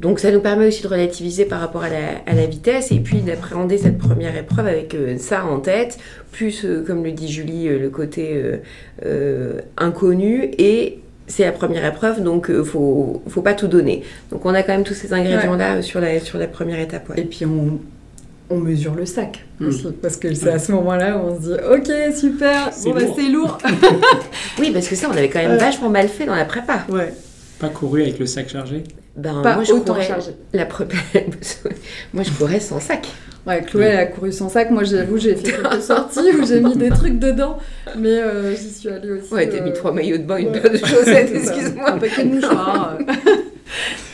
Donc 0.00 0.20
ça 0.20 0.30
nous 0.30 0.40
permet 0.40 0.68
aussi 0.68 0.82
de 0.82 0.88
relativiser 0.88 1.44
par 1.44 1.60
rapport 1.60 1.82
à 1.82 1.88
la, 1.88 2.46
vitesse 2.46 2.92
et 2.92 3.00
puis 3.00 3.20
d'appréhender 3.20 3.78
cette 3.78 3.98
première 3.98 4.36
épreuve 4.36 4.66
avec 4.66 4.94
euh, 4.94 5.18
ça 5.18 5.44
en 5.44 5.58
tête, 5.58 5.98
plus, 6.30 6.64
euh, 6.64 6.84
comme 6.86 7.02
le 7.02 7.10
dit 7.10 7.28
Julie, 7.30 7.68
le 7.68 7.90
côté 7.90 8.40
inconnu 9.76 10.50
et 10.58 11.00
c'est 11.28 11.44
la 11.44 11.52
première 11.52 11.84
épreuve, 11.84 12.22
donc 12.22 12.46
il 12.48 12.56
euh, 12.56 12.64
faut, 12.64 13.22
faut 13.28 13.42
pas 13.42 13.54
tout 13.54 13.68
donner. 13.68 14.02
Donc 14.30 14.44
on 14.44 14.54
a 14.54 14.62
quand 14.62 14.72
même 14.72 14.84
tous 14.84 14.94
ces 14.94 15.12
ingrédients-là 15.12 15.82
sur, 15.82 16.00
la, 16.00 16.18
sur 16.20 16.38
la 16.38 16.46
première 16.46 16.80
étape. 16.80 17.12
Et 17.16 17.22
puis 17.22 17.44
on, 17.44 17.78
on 18.50 18.58
mesure 18.58 18.94
le 18.94 19.06
sac 19.06 19.44
aussi, 19.60 19.88
parce 20.02 20.16
que 20.16 20.32
c'est 20.34 20.50
à 20.50 20.58
ce 20.58 20.72
moment-là 20.72 21.18
où 21.18 21.28
on 21.28 21.36
se 21.36 21.48
dit 21.48 21.52
ok 21.52 22.14
super, 22.14 22.70
bon 22.82 22.90
bah 22.92 23.00
c'est 23.14 23.28
lourd. 23.28 23.58
oui, 24.58 24.70
parce 24.72 24.88
que 24.88 24.96
ça 24.96 25.08
on 25.10 25.16
avait 25.16 25.28
quand 25.28 25.40
même 25.40 25.58
vachement 25.58 25.90
mal 25.90 26.08
fait 26.08 26.24
dans 26.24 26.34
la 26.34 26.46
prépa. 26.46 26.86
Ouais. 26.88 27.12
Pas 27.60 27.68
couru 27.68 28.02
avec 28.02 28.18
le 28.18 28.26
sac 28.26 28.48
chargé? 28.48 28.84
Ben, 29.18 29.42
Pas 29.42 29.56
moi, 29.56 29.64
je 29.64 29.72
autant 29.72 30.00
chargé. 30.00 30.30
La 30.52 30.64
moi 32.12 32.22
je 32.22 32.30
courais 32.30 32.60
sans 32.60 32.80
sac. 32.80 33.08
Ouais, 33.48 33.62
Chloé, 33.62 33.86
elle 33.86 33.96
a 33.96 34.06
couru 34.06 34.30
sans 34.30 34.48
sac. 34.50 34.70
Moi, 34.70 34.84
j'avoue, 34.84 35.16
j'ai 35.16 35.34
fait 35.34 35.52
quelques 35.52 35.80
sorties 35.82 36.20
où 36.38 36.46
j'ai 36.46 36.60
mis 36.60 36.76
des 36.76 36.90
trucs 36.90 37.18
dedans. 37.18 37.58
Mais 37.96 38.18
euh, 38.20 38.54
j'y 38.54 38.70
suis 38.70 38.88
allée 38.90 39.10
aussi. 39.12 39.32
Ouais, 39.32 39.48
t'as 39.48 39.60
mis 39.60 39.70
euh, 39.70 39.74
trois 39.74 39.90
maillots 39.92 40.18
de 40.18 40.24
bain, 40.24 40.36
une 40.36 40.52
paire 40.52 40.70
de 40.70 40.76
chaussettes, 40.86 41.32
excuse-moi. 41.34 41.92
Un 41.92 41.98
paquet 41.98 42.24
de 42.24 42.34
mouchoirs. 42.34 42.98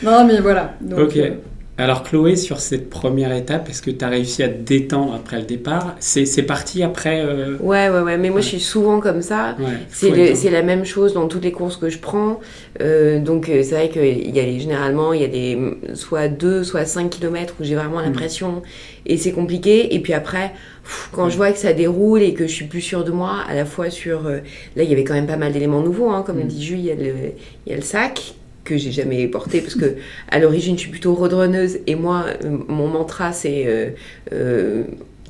non, 0.05 0.25
mais 0.25 0.40
voilà. 0.40 0.75
Donc, 0.81 1.01
ok. 1.01 1.17
Euh, 1.17 1.31
alors 1.77 2.05
Chloé, 2.05 2.37
sur 2.37 2.61
cette 2.61 2.89
première 2.89 3.33
étape, 3.33 3.69
est-ce 3.69 3.83
que 3.83 3.91
tu 3.91 4.05
as 4.05 4.09
réussi 4.09 4.45
à 4.45 4.49
te 4.49 4.63
détendre 4.63 5.13
après 5.13 5.41
le 5.41 5.45
départ? 5.45 5.97
C'est 5.99 6.43
parti 6.43 6.85
après 6.85 7.21
euh, 7.25 7.57
Ouais, 7.59 7.89
ouais, 7.89 8.01
ouais, 8.01 8.17
mais 8.17 8.31
moi 8.31 8.41
je 8.41 8.47
suis 8.47 8.61
souvent 8.61 9.01
comme 9.01 9.23
ça. 9.23 9.57
c'est 9.91 10.51
la 10.51 10.63
même 10.63 10.85
chose 10.85 11.15
dans 11.15 11.27
toutes 11.27 11.43
les 11.43 11.51
courses 11.51 11.77
que 11.77 11.89
je 11.89 11.99
prends. 11.99 12.39
Euh, 12.81 13.19
donc 13.19 13.49
euh, 13.49 13.63
c'est 13.65 13.75
vrai 13.75 13.89
qu'il 13.89 14.37
y 14.37 14.39
a 14.39 14.59
généralement, 14.59 15.13
il 15.13 15.23
y 15.23 15.25
a 15.25 15.29
des 15.29 15.59
soit 15.95 16.29
2, 16.29 16.63
soit 16.63 16.87
5 16.87 17.11
km 17.11 17.55
où 17.59 17.65
j'ai 17.65 17.75
vraiment 17.75 17.99
mm. 17.99 18.05
l'impression 18.05 18.63
et 19.05 19.17
c'est 19.17 19.33
compliqué. 19.33 19.97
Et 19.97 19.99
puis 19.99 20.13
après, 20.13 20.53
quand 21.11 21.29
je 21.29 21.37
vois 21.37 21.51
que 21.51 21.59
ça 21.59 21.73
déroule 21.73 22.23
et 22.23 22.35
que 22.35 22.47
je 22.47 22.53
suis 22.53 22.67
plus 22.67 22.83
sûre 22.83 23.03
de 23.03 23.11
moi, 23.11 23.39
à 23.49 23.55
la 23.55 23.65
fois 23.65 23.91
sur... 23.91 24.23
là, 24.23 24.43
il 24.77 24.89
y 24.89 24.93
avait 24.93 25.05
quand 25.05 25.15
même 25.15 25.27
pas 25.27 25.37
mal 25.37 25.53
d'éléments 25.53 25.81
nouveaux, 25.81 26.11
hein, 26.11 26.23
comme 26.25 26.39
le 26.39 26.45
mm. 26.45 26.49
dit 26.49 26.65
Jules, 26.65 26.79
il 26.79 27.35
il 27.67 27.71
y 27.71 27.73
a 27.73 27.77
le 27.77 27.83
sac 27.83 28.35
que 28.64 28.77
j'ai 28.77 28.92
jamais 28.92 29.27
porté 29.29 29.61
parce 29.61 29.74
que 29.74 29.96
à 30.31 30.38
l'origine 30.38 30.77
je 30.77 30.81
suis 30.81 30.90
plutôt 30.90 31.14
redronneuse 31.14 31.79
et 31.87 31.94
moi 31.94 32.27
euh, 32.44 32.59
mon 32.68 32.88
mantra 32.88 33.33
c'est 33.33 33.64
euh, 33.66 33.90
euh, 34.33 34.85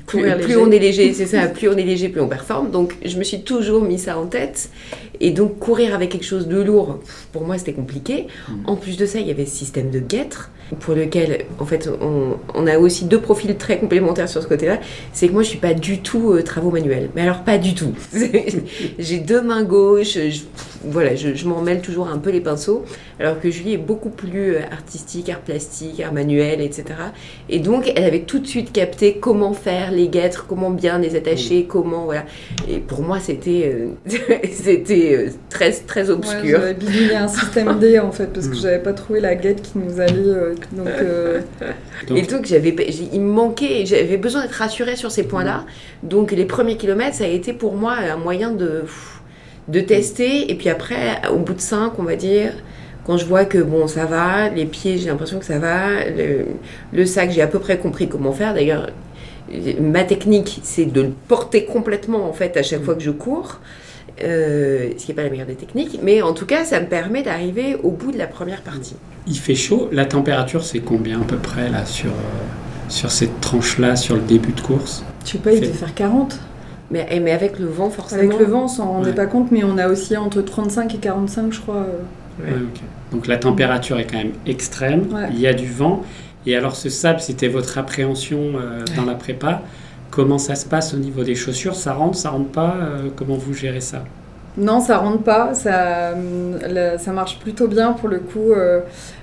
plus, 0.07 0.57
on 0.57 0.70
est 0.70 0.79
léger, 0.79 1.12
c'est 1.12 1.27
ça, 1.27 1.47
plus 1.47 1.68
on 1.68 1.77
est 1.77 1.85
léger, 1.85 2.09
plus 2.09 2.20
on 2.20 2.29
performe. 2.29 2.70
Donc 2.70 2.94
je 3.05 3.16
me 3.16 3.25
suis 3.25 3.42
toujours 3.42 3.83
mis 3.83 3.99
ça 3.99 4.18
en 4.18 4.27
tête. 4.27 4.70
Et 5.20 5.31
donc 5.31 5.59
courir 5.59 5.94
avec 5.94 6.11
quelque 6.11 6.25
chose 6.25 6.49
de 6.49 6.61
lourd, 6.61 6.99
pour 7.33 7.42
moi 7.42 7.57
c'était 7.59 7.73
compliqué. 7.73 8.27
Mm. 8.49 8.53
En 8.66 8.77
plus 8.77 8.97
de 8.97 9.07
ça, 9.07 9.20
il 9.20 9.27
y 9.27 9.31
avait 9.31 9.47
ce 9.47 9.57
système 9.57 9.90
de 9.90 10.01
guêtre 10.01 10.51
pour 10.81 10.95
lequel, 10.95 11.47
en 11.59 11.65
fait, 11.65 11.89
on, 12.01 12.67
a 12.67 12.79
aussi 12.79 13.05
deux 13.05 13.21
profils 13.21 13.55
très 13.57 13.79
complémentaires 13.79 14.29
sur 14.29 14.43
ce 14.43 14.47
côté-là. 14.47 14.79
C'est 15.13 15.29
que 15.29 15.33
moi, 15.33 15.43
je 15.43 15.49
suis 15.49 15.59
pas 15.59 15.75
du 15.75 16.01
tout 16.01 16.33
euh, 16.33 16.43
travaux 16.43 16.71
manuels. 16.71 17.11
Mais 17.15 17.23
alors, 17.23 17.43
pas 17.43 17.59
du 17.59 17.75
tout. 17.75 17.93
J'ai 18.99 19.19
deux 19.19 19.43
mains 19.43 19.65
gauches. 19.65 20.15
Je, 20.15 20.43
voilà, 20.87 21.15
je, 21.15 21.47
m'en 21.47 21.61
mêle 21.61 21.81
toujours 21.81 22.09
un 22.09 22.19
peu 22.19 22.31
les 22.31 22.41
pinceaux. 22.41 22.85
Alors 23.21 23.41
que 23.41 23.51
Julie 23.51 23.75
est 23.75 23.79
beaucoup 23.79 24.11
plus 24.11 24.57
euh, 24.57 24.61
artistique, 24.71 25.29
art 25.29 25.41
plastique, 25.41 26.01
art 26.01 26.13
manuel, 26.13 26.61
etc. 26.61 26.85
Et 27.49 27.59
donc, 27.59 27.91
elle 27.95 28.05
avait 28.05 28.23
tout 28.23 28.39
de 28.39 28.47
suite 28.47 28.73
capté 28.73 29.19
comment 29.19 29.53
faire 29.53 29.91
les 29.91 30.09
guêtres, 30.09 30.47
comment 30.47 30.71
bien 30.71 30.99
les 30.99 31.17
attacher, 31.17 31.63
mm. 31.63 31.67
comment, 31.67 32.05
voilà. 32.05 32.25
Et 32.69 32.79
pour 32.79 33.03
moi, 33.03 33.19
c'était 33.21 33.73
euh, 33.75 33.89
c'était 34.53 35.31
très, 35.49 35.73
très 35.73 36.11
obscur. 36.11 36.43
Ouais, 36.43 36.51
j'avais 36.51 36.75
bidouillé 36.75 37.15
un 37.15 37.29
système 37.29 37.79
D, 37.79 37.99
en 37.99 38.13
fait, 38.13 38.33
parce 38.33 38.49
que 38.49 38.57
mm. 38.57 38.61
j'avais 38.61 38.83
pas 38.83 38.93
trouvé 38.93 39.21
la 39.21 39.35
guette 39.35 39.63
qui 39.63 39.79
nous 39.79 40.01
allait 40.01 40.55
euh, 40.77 41.40
donc, 42.07 42.18
Et 42.18 42.22
donc, 42.22 42.46
j'avais, 42.46 42.74
il 43.12 43.20
me 43.20 43.33
manquait, 43.33 43.87
j'avais 43.87 44.16
besoin 44.16 44.42
d'être 44.42 44.53
rassurée 44.53 44.96
sur 44.96 45.11
ces 45.11 45.24
points-là. 45.24 45.64
Donc, 46.03 46.33
les 46.33 46.44
premiers 46.44 46.77
kilomètres, 46.77 47.16
ça 47.16 47.24
a 47.24 47.29
été 47.29 47.53
pour 47.53 47.74
moi 47.74 47.94
un 47.94 48.16
moyen 48.16 48.50
de, 48.50 48.85
de 49.68 49.81
tester. 49.81 50.50
Et 50.50 50.55
puis 50.55 50.68
après, 50.68 51.20
au 51.33 51.38
bout 51.38 51.55
de 51.55 51.61
cinq, 51.61 51.98
on 51.98 52.03
va 52.03 52.16
dire, 52.16 52.53
quand 53.07 53.16
je 53.16 53.24
vois 53.24 53.44
que 53.44 53.59
bon, 53.59 53.87
ça 53.87 54.07
va, 54.07 54.48
les 54.48 54.64
pieds, 54.64 54.98
j'ai 54.98 55.09
l'impression 55.09 55.38
que 55.38 55.44
ça 55.44 55.59
va, 55.59 56.05
le, 56.09 56.46
le 56.92 57.07
sac, 57.07 57.31
j'ai 57.31 57.42
à 57.42 57.46
peu 57.46 57.59
près 57.59 57.79
compris 57.79 58.09
comment 58.09 58.33
faire. 58.33 58.55
D'ailleurs, 58.55 58.90
ma 59.81 60.05
technique, 60.05 60.61
c'est 60.62 60.87
de 60.87 61.03
le 61.03 61.12
porter 61.29 61.64
complètement 61.64 62.29
en 62.29 62.33
fait 62.33 62.57
à 62.57 62.62
chaque 62.62 62.83
fois 62.83 62.94
que 62.94 63.03
je 63.03 63.11
cours. 63.11 63.61
Euh, 64.22 64.90
ce 64.96 65.05
qui 65.07 65.11
n'est 65.11 65.14
pas 65.16 65.24
la 65.24 65.31
meilleure 65.31 65.46
des 65.46 65.57
techniques, 65.57 65.98
mais 66.03 66.22
en 66.22 66.35
tout 66.35 66.46
cas, 66.46 66.64
ça 66.64 66.81
me 66.81 66.87
permet 66.87 67.22
d'arriver 67.24 67.77
au 67.83 67.90
bout 67.90 68.12
de 68.12 68.18
la 68.18 68.29
première 68.29 68.62
partie. 68.62 68.94
Il 69.27 69.37
fait 69.38 69.57
chaud. 69.57 69.88
La 69.90 70.05
température, 70.05 70.62
c'est 70.64 70.79
combien 70.79 71.20
à 71.20 71.24
peu 71.24 71.37
près 71.37 71.68
là 71.68 71.85
sur, 71.85 72.11
euh, 72.11 72.88
sur 72.88 73.11
cette 73.11 73.40
tranche-là, 73.40 73.96
sur 73.96 74.14
le 74.14 74.20
début 74.22 74.53
de 74.53 74.61
course? 74.61 75.05
Je 75.24 75.31
sais 75.33 75.38
pas, 75.38 75.50
il 75.53 75.59
Fait- 75.59 75.66
devait 75.66 75.72
faire 75.79 75.94
40. 75.94 76.38
Mais, 76.90 77.09
mais 77.20 77.33
avec 77.33 77.59
le 77.59 77.66
vent, 77.66 77.90
forcément. 77.90 78.22
Avec 78.22 78.38
le 78.38 78.44
vent, 78.44 78.64
on 78.64 78.68
s'en 78.68 78.85
rendait 78.92 79.09
Ouais. 79.09 79.14
pas 79.14 79.27
compte, 79.27 79.50
mais 79.50 79.64
on 79.64 79.79
a 79.79 79.88
aussi 79.88 80.16
entre 80.16 80.42
35 80.42 80.94
et 80.94 80.98
45, 80.98 81.53
je 81.53 81.61
crois. 81.61 81.77
euh. 81.77 82.44
Ouais. 82.44 82.50
Ouais, 82.50 82.57
ok. 82.62 82.81
Donc 83.11 83.27
la 83.27 83.37
température 83.37 83.98
est 83.98 84.05
quand 84.07 84.18
même 84.18 84.33
extrême. 84.46 85.07
Ouais. 85.12 85.29
Il 85.33 85.40
y 85.40 85.46
a 85.46 85.55
du 85.55 85.66
vent. 85.66 86.03
Et 86.46 86.55
alors 86.57 86.77
ce 86.77 86.88
sable, 86.90 87.20
c'était 87.20 87.48
votre 87.48 87.79
appréhension 87.79 88.53
euh, 88.61 88.85
dans 88.96 89.05
la 89.07 89.14
prépa? 89.14 89.62
Comment 90.14 90.38
ça 90.38 90.55
se 90.55 90.64
passe 90.66 90.94
au 90.94 90.96
niveau 90.96 91.24
des 91.24 91.35
chaussures 91.35 91.74
Ça 91.74 91.92
rentre, 91.92 92.16
ça 92.16 92.31
rentre 92.31 92.50
pas 92.50 92.77
Euh, 92.81 93.09
Comment 93.16 93.35
vous 93.37 93.53
gérez 93.53 93.81
ça? 93.81 94.05
Non, 94.57 94.79
ça 94.79 94.98
rentre 94.98 95.24
pas. 95.24 95.53
Ça, 95.55 96.14
la- 96.68 96.96
ça 96.98 97.11
marche 97.11 97.40
plutôt 97.40 97.66
bien 97.66 97.92
pour 97.92 98.09
le 98.09 98.18
coup. 98.20 98.53
euh, 98.53 98.81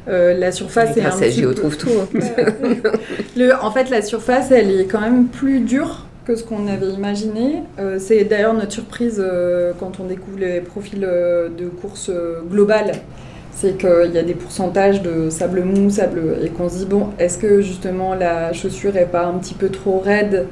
euh, 0.09 0.33
la 0.37 0.51
surface 0.51 0.97
est 0.97 1.01
un 1.01 1.09
petit 1.11 1.41
peu- 1.43 1.53
trouve 1.53 1.77
tout. 1.77 1.87
Le- 3.37 3.53
en 3.61 3.71
fait, 3.71 3.89
la 3.89 4.01
surface, 4.01 4.51
elle 4.51 4.71
est 4.71 4.85
quand 4.85 4.99
même 5.01 5.27
plus 5.27 5.59
dure 5.61 6.05
que 6.25 6.35
ce 6.35 6.43
qu'on 6.43 6.67
avait 6.67 6.87
imaginé. 6.89 7.63
Euh, 7.79 7.97
c'est 7.99 8.23
d'ailleurs 8.25 8.53
notre 8.53 8.73
surprise 8.73 9.23
euh, 9.23 9.71
quand 9.79 9.99
on 10.01 10.05
découvre 10.05 10.39
les 10.39 10.59
profils 10.59 11.03
euh, 11.03 11.47
de 11.49 11.67
course 11.67 12.09
euh, 12.09 12.41
globale. 12.49 12.91
C'est 13.53 13.77
qu'il 13.77 14.11
y 14.13 14.17
a 14.17 14.23
des 14.23 14.33
pourcentages 14.33 15.01
de 15.01 15.29
sable 15.29 15.61
mou, 15.63 15.89
sable, 15.89 16.21
et 16.43 16.49
qu'on 16.49 16.67
se 16.69 16.77
dit, 16.79 16.85
bon, 16.85 17.07
est-ce 17.19 17.37
que 17.37 17.61
justement 17.61 18.15
la 18.15 18.53
chaussure 18.53 18.95
est 18.97 19.05
pas 19.05 19.25
un 19.25 19.33
petit 19.33 19.53
peu 19.53 19.69
trop 19.69 19.99
raide, 20.03 20.47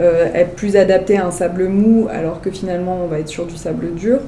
euh, 0.00 0.26
est 0.34 0.44
plus 0.56 0.76
adaptée 0.76 1.16
à 1.18 1.26
un 1.26 1.30
sable 1.30 1.68
mou, 1.68 2.08
alors 2.10 2.40
que 2.40 2.50
finalement 2.50 2.98
on 3.04 3.06
va 3.06 3.20
être 3.20 3.28
sur 3.28 3.46
du 3.46 3.56
sable 3.56 3.94
dur 3.94 4.20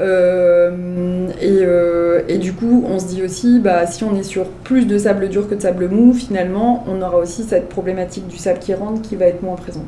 euh, 0.00 1.28
et, 1.40 1.58
euh, 1.62 2.22
et 2.28 2.38
du 2.38 2.52
coup, 2.54 2.84
on 2.88 2.98
se 2.98 3.06
dit 3.06 3.22
aussi, 3.22 3.60
bah, 3.60 3.86
si 3.86 4.04
on 4.04 4.16
est 4.16 4.22
sur 4.22 4.46
plus 4.46 4.86
de 4.86 4.98
sable 4.98 5.28
dur 5.28 5.48
que 5.48 5.54
de 5.54 5.60
sable 5.60 5.88
mou, 5.88 6.12
finalement, 6.12 6.84
on 6.88 7.00
aura 7.02 7.18
aussi 7.18 7.44
cette 7.44 7.68
problématique 7.68 8.26
du 8.26 8.36
sable 8.36 8.58
qui 8.58 8.74
rentre 8.74 9.02
qui 9.02 9.16
va 9.16 9.26
être 9.26 9.42
moins 9.42 9.54
présente. 9.54 9.86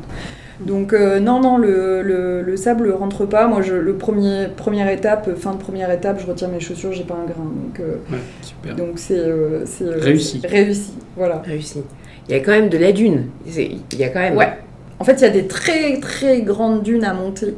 Donc 0.60 0.92
euh, 0.92 1.18
non, 1.18 1.40
non, 1.40 1.58
le, 1.58 2.02
le, 2.02 2.42
le 2.42 2.56
sable 2.56 2.92
rentre 2.92 3.26
pas. 3.26 3.48
Moi, 3.48 3.60
je, 3.62 3.74
le 3.74 3.94
premier, 3.94 4.46
première 4.56 4.88
étape, 4.88 5.34
fin 5.36 5.52
de 5.52 5.58
première 5.58 5.90
étape, 5.90 6.20
je 6.20 6.26
retire 6.26 6.48
mes 6.48 6.60
chaussures, 6.60 6.92
j'ai 6.92 7.02
pas 7.02 7.14
un 7.14 7.24
grain. 7.26 7.44
Donc 7.44 7.80
euh, 7.80 7.96
Ouais, 8.12 8.18
super. 8.40 8.76
donc 8.76 8.90
c'est 8.96 9.18
euh, 9.18 9.66
c'est, 9.66 9.84
euh, 9.84 9.96
Réussi. 9.98 10.40
Réussi, 10.44 10.92
voilà. 11.16 11.42
Réussi. 11.44 11.82
Il 12.28 12.36
y 12.36 12.38
a 12.38 12.40
quand 12.40 12.52
même 12.52 12.68
de 12.68 12.78
la 12.78 12.92
dune. 12.92 13.26
Il 13.46 13.98
y 13.98 14.04
a 14.04 14.08
quand 14.10 14.20
même. 14.20 14.36
Ouais. 14.36 14.52
En 15.00 15.04
fait, 15.04 15.14
il 15.14 15.22
y 15.22 15.24
a 15.24 15.30
des 15.30 15.46
très 15.46 15.98
très 16.00 16.42
grandes 16.42 16.82
dunes 16.82 17.04
à 17.04 17.14
monter. 17.14 17.54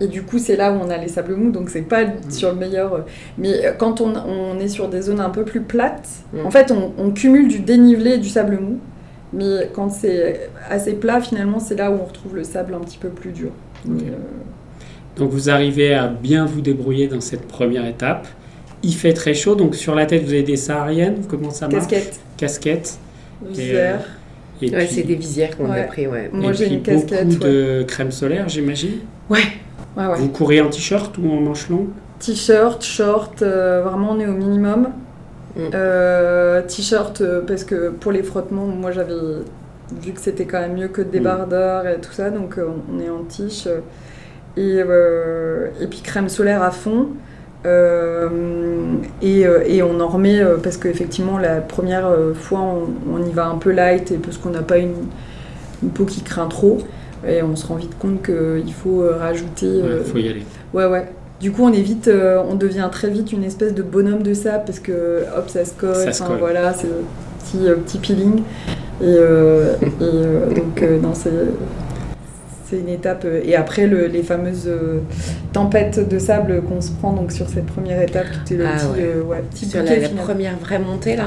Et 0.00 0.06
du 0.08 0.22
coup, 0.22 0.38
c'est 0.38 0.56
là 0.56 0.72
où 0.72 0.76
on 0.84 0.90
a 0.90 0.96
les 0.98 1.06
sables 1.08 1.34
mous, 1.36 1.52
donc 1.52 1.70
c'est 1.70 1.82
pas 1.82 2.02
sur 2.28 2.50
le 2.50 2.56
meilleur. 2.56 2.94
euh, 2.94 2.98
Mais 3.38 3.64
euh, 3.64 3.72
quand 3.78 4.00
on, 4.00 4.12
on 4.16 4.58
est 4.58 4.66
sur 4.68 4.88
des 4.88 5.02
zones 5.02 5.20
un 5.20 5.30
peu 5.30 5.44
plus 5.44 5.60
plates, 5.60 6.08
Mm. 6.32 6.46
en 6.46 6.50
fait, 6.50 6.72
on, 6.72 6.92
on 6.98 7.10
cumule 7.12 7.46
du 7.48 7.60
dénivelé 7.60 8.12
et 8.14 8.18
du 8.18 8.28
sable 8.28 8.58
mou. 8.58 8.78
Mais 9.32 9.68
quand 9.72 9.90
c'est 9.90 10.48
assez 10.70 10.92
plat, 10.94 11.20
finalement, 11.20 11.58
c'est 11.60 11.74
là 11.76 11.90
où 11.90 11.94
on 11.94 12.04
retrouve 12.04 12.36
le 12.36 12.44
sable 12.44 12.74
un 12.74 12.80
petit 12.80 12.98
peu 12.98 13.08
plus 13.08 13.30
dur. 13.32 13.50
Mais, 13.84 14.02
euh, 14.02 14.14
Donc 15.16 15.30
vous 15.30 15.48
arrivez 15.50 15.94
à 15.94 16.06
bien 16.08 16.44
vous 16.44 16.60
débrouiller 16.60 17.06
dans 17.08 17.20
cette 17.20 17.46
première 17.46 17.86
étape. 17.86 18.26
Il 18.82 18.94
fait 18.94 19.12
très 19.12 19.32
chaud, 19.34 19.54
donc 19.54 19.74
sur 19.76 19.94
la 19.94 20.06
tête 20.06 20.22
vous 20.24 20.32
avez 20.32 20.42
des 20.42 20.56
sahariennes? 20.56 21.22
Comment 21.28 21.50
ça 21.50 21.68
marche? 21.68 21.86
Casquette, 21.88 22.20
Casquette. 22.36 22.98
visière. 23.44 24.00
Et 24.00 24.23
Ouais, 24.62 24.68
puis, 24.70 24.86
c'est 24.88 25.02
des 25.02 25.14
visières 25.16 25.56
qu'on 25.56 25.70
a 25.70 25.74
Ouais. 25.74 25.86
pris, 25.86 26.06
ouais. 26.06 26.30
Moi, 26.32 26.50
et 26.52 26.54
j'ai 26.54 26.66
puis 26.66 26.74
une 26.76 26.82
casquette. 26.82 27.28
Beaucoup 27.28 27.44
ouais. 27.44 27.50
de 27.50 27.82
crème 27.86 28.10
solaire, 28.12 28.48
j'imagine. 28.48 28.98
Ouais. 29.28 29.40
Ouais, 29.96 30.06
ouais. 30.06 30.16
Vous 30.18 30.28
courez 30.28 30.60
en 30.60 30.70
t-shirt 30.70 31.16
ou 31.18 31.30
en 31.30 31.40
manche 31.40 31.68
longue? 31.68 31.88
T-shirt, 32.20 32.82
short, 32.82 33.42
euh, 33.42 33.82
vraiment 33.84 34.12
on 34.12 34.20
est 34.20 34.26
au 34.26 34.32
minimum. 34.32 34.88
Mm. 35.56 35.60
Euh, 35.74 36.62
T-shirt 36.62 37.20
euh, 37.20 37.42
parce 37.46 37.64
que 37.64 37.90
pour 37.90 38.10
les 38.12 38.22
frottements, 38.22 38.66
moi 38.66 38.90
j'avais 38.92 39.12
vu 40.02 40.12
que 40.12 40.20
c'était 40.20 40.46
quand 40.46 40.60
même 40.60 40.74
mieux 40.74 40.88
que 40.88 41.02
de 41.02 41.10
débardeur 41.10 41.86
et 41.86 42.00
tout 42.00 42.12
ça, 42.12 42.30
donc 42.30 42.56
on 42.58 42.98
est 43.00 43.10
en 43.10 43.22
tige. 43.24 43.66
euh, 43.66 43.80
et, 44.56 44.80
euh, 44.88 45.68
et 45.80 45.86
puis 45.86 46.00
crème 46.00 46.28
solaire 46.28 46.62
à 46.62 46.70
fond. 46.70 47.08
Euh, 47.66 48.28
et, 49.22 49.46
euh, 49.46 49.62
et 49.66 49.82
on 49.82 49.98
en 50.00 50.08
remet 50.08 50.40
euh, 50.40 50.58
parce 50.62 50.76
qu'effectivement 50.76 51.38
la 51.38 51.62
première 51.62 52.10
fois 52.34 52.60
on, 52.60 52.88
on 53.14 53.24
y 53.24 53.32
va 53.32 53.46
un 53.46 53.56
peu 53.56 53.70
light 53.70 54.12
et 54.12 54.18
parce 54.18 54.36
qu'on 54.36 54.50
n'a 54.50 54.60
pas 54.60 54.76
une, 54.76 54.92
une 55.82 55.88
peau 55.88 56.04
qui 56.04 56.20
craint 56.20 56.46
trop 56.46 56.80
et 57.26 57.42
on 57.42 57.56
se 57.56 57.66
rend 57.66 57.76
vite 57.76 57.96
compte 57.98 58.22
qu'il 58.22 58.72
faut 58.72 59.04
rajouter 59.18 59.66
Il 59.66 59.84
euh, 59.84 60.04
faut 60.04 60.18
y 60.18 60.28
aller. 60.28 60.44
Ouais, 60.72 60.86
ouais. 60.86 61.08
Du 61.40 61.52
coup, 61.52 61.62
on 61.64 61.72
est 61.72 61.82
vite, 61.82 62.08
euh, 62.08 62.42
on 62.48 62.54
devient 62.54 62.88
très 62.90 63.10
vite 63.10 63.32
une 63.32 63.44
espèce 63.44 63.74
de 63.74 63.82
bonhomme 63.82 64.22
de 64.22 64.34
sable 64.34 64.64
parce 64.66 64.78
que 64.78 65.24
hop, 65.36 65.48
ça 65.48 65.64
se 65.64 65.72
colle. 65.74 65.94
Ça 65.94 66.12
se 66.12 66.22
voilà, 66.38 66.72
c'est 66.72 66.88
petit, 66.88 67.68
euh, 67.68 67.74
petit 67.76 67.98
peeling. 67.98 68.42
Et, 69.02 69.04
euh, 69.04 69.74
et 70.00 70.54
donc, 70.54 70.82
non, 71.02 71.12
c'est. 71.12 71.30
C'est 72.68 72.78
une 72.78 72.88
étape. 72.88 73.24
euh, 73.26 73.40
et 73.44 73.56
après, 73.56 73.86
le- 73.86 74.06
les 74.06 74.22
fameuses 74.22 74.64
euh, 74.66 75.00
tempêtes 75.52 76.08
de 76.08 76.18
sable 76.18 76.62
qu'on 76.62 76.80
se 76.80 76.90
prend 76.92 77.12
donc 77.12 77.30
sur 77.32 77.48
cette 77.48 77.66
première 77.66 78.00
étape, 78.02 78.26
tout 78.46 78.54
est 78.54 78.56
le 78.56 78.64
Ah 78.66 78.76
petit, 78.78 78.86
ouais. 79.00 79.06
euh, 79.16 79.22
ouais, 79.22 79.42
petit 79.50 79.66
Sur 79.66 79.80
bouquet 79.82 80.00
la, 80.00 80.08
première 80.08 80.56
vraie 80.58 80.78
montée, 80.78 81.16
là. 81.16 81.26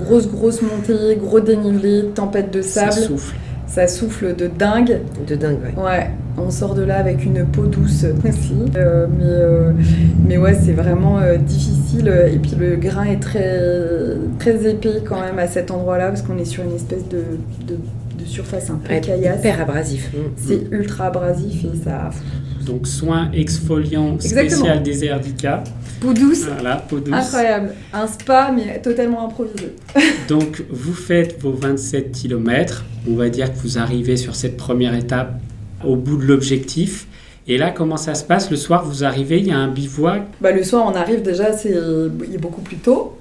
Grosse, 0.00 0.28
grosse 0.30 0.60
montée, 0.60 1.16
gros 1.16 1.40
dénivelé, 1.40 2.06
tempête 2.14 2.50
de 2.52 2.60
Ça 2.62 2.90
sable. 2.90 3.06
souffle. 3.06 3.36
ça 3.66 3.86
souffle 3.86 4.34
de 4.36 4.46
dingue. 4.48 4.98
De 5.26 5.36
dingue, 5.36 5.58
ouais. 5.76 5.82
Ouais, 5.82 6.10
on 6.36 6.50
sort 6.50 6.74
de 6.74 6.82
là 6.82 6.98
avec 6.98 7.24
une 7.24 7.44
peau 7.46 7.62
douce 7.66 8.04
aussi. 8.28 8.54
Euh, 8.76 9.06
mais, 9.08 9.24
euh, 9.24 9.70
mais 10.28 10.36
ouais, 10.36 10.54
c'est 10.60 10.72
vraiment 10.72 11.18
euh, 11.18 11.36
difficile. 11.36 12.12
Et 12.32 12.38
puis 12.38 12.54
le 12.58 12.74
grain 12.76 13.04
est 13.04 13.20
très, 13.20 13.56
très 14.40 14.68
épais 14.68 15.02
quand 15.08 15.20
même 15.20 15.38
à 15.38 15.46
cet 15.46 15.70
endroit-là, 15.70 16.08
parce 16.08 16.22
qu'on 16.22 16.36
est 16.38 16.44
sur 16.44 16.64
une 16.64 16.74
espèce 16.74 17.08
de, 17.08 17.18
de, 17.66 17.78
de 18.24 18.28
surface 18.28 18.70
un 18.70 18.76
peu 18.76 18.92
Ouais, 18.92 19.00
caillasse. 19.00 19.38
hyper 19.40 19.60
abrasif. 19.60 20.10
Mm. 20.12 20.16
C'est 20.36 20.60
ultra 20.70 21.06
abrasif 21.06 21.64
et 21.64 21.84
ça. 21.84 22.10
Donc 22.66 22.86
soin 22.86 23.30
exfoliant 23.32 24.18
spécial 24.18 24.82
désert 24.82 25.20
d'Ica. 25.20 25.62
Peau 26.00 26.12
douce, 26.12 26.44
Voilà, 26.54 26.76
peau 26.76 26.98
douce. 26.98 27.14
incroyable. 27.14 27.70
Un 27.92 28.06
spa, 28.06 28.52
mais 28.54 28.80
totalement 28.80 29.26
improvisé. 29.26 29.74
Donc 30.28 30.64
vous 30.70 30.92
faites 30.94 31.40
vos 31.40 31.52
27 31.52 32.12
km. 32.12 32.84
On 33.08 33.14
va 33.14 33.28
dire 33.28 33.52
que 33.52 33.58
vous 33.58 33.78
arrivez 33.78 34.16
sur 34.16 34.34
cette 34.34 34.56
première 34.56 34.94
étape 34.94 35.38
au 35.84 35.96
bout 35.96 36.16
de 36.16 36.24
l'objectif. 36.24 37.06
Et 37.46 37.58
là, 37.58 37.70
comment 37.70 37.98
ça 37.98 38.14
se 38.14 38.24
passe? 38.24 38.50
Le 38.50 38.56
soir, 38.56 38.84
vous 38.86 39.04
arrivez, 39.04 39.38
il 39.38 39.46
y 39.46 39.50
a 39.50 39.58
un 39.58 39.68
bivouac? 39.68 40.22
Bah, 40.40 40.50
le 40.50 40.62
soir, 40.62 40.86
on 40.90 40.94
arrive 40.96 41.20
déjà, 41.20 41.52
c'est 41.52 41.74
il 42.26 42.34
est 42.34 42.38
beaucoup 42.38 42.62
plus 42.62 42.76
tôt. 42.78 43.18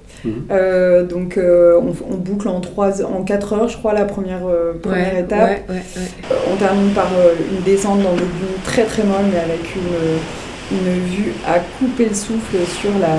Euh, 0.51 1.03
donc 1.03 1.37
euh, 1.37 1.79
on, 1.81 1.93
on 2.13 2.17
boucle 2.17 2.47
en, 2.47 2.61
3, 2.61 3.03
en 3.03 3.23
4 3.23 3.53
heures, 3.53 3.67
je 3.67 3.77
crois, 3.77 3.93
la 3.93 4.05
première, 4.05 4.47
euh, 4.47 4.73
première 4.81 5.13
Ouais, 5.13 5.19
étape. 5.21 5.39
ouais, 5.49 5.63
ouais, 5.69 5.75
ouais. 5.97 6.37
On 6.51 6.55
termine 6.55 6.91
par 6.91 7.07
une 7.51 7.61
descente 7.63 8.01
dans 8.03 8.13
des 8.13 8.19
dunes 8.19 8.57
très 8.63 8.83
très 8.85 9.03
molles, 9.03 9.25
mais 9.33 9.39
avec 9.39 9.75
une, 9.75 10.77
une 10.77 11.05
vue 11.09 11.33
à 11.47 11.59
couper 11.59 12.05
le 12.09 12.15
souffle 12.15 12.57
sur 12.79 12.91
la 13.01 13.15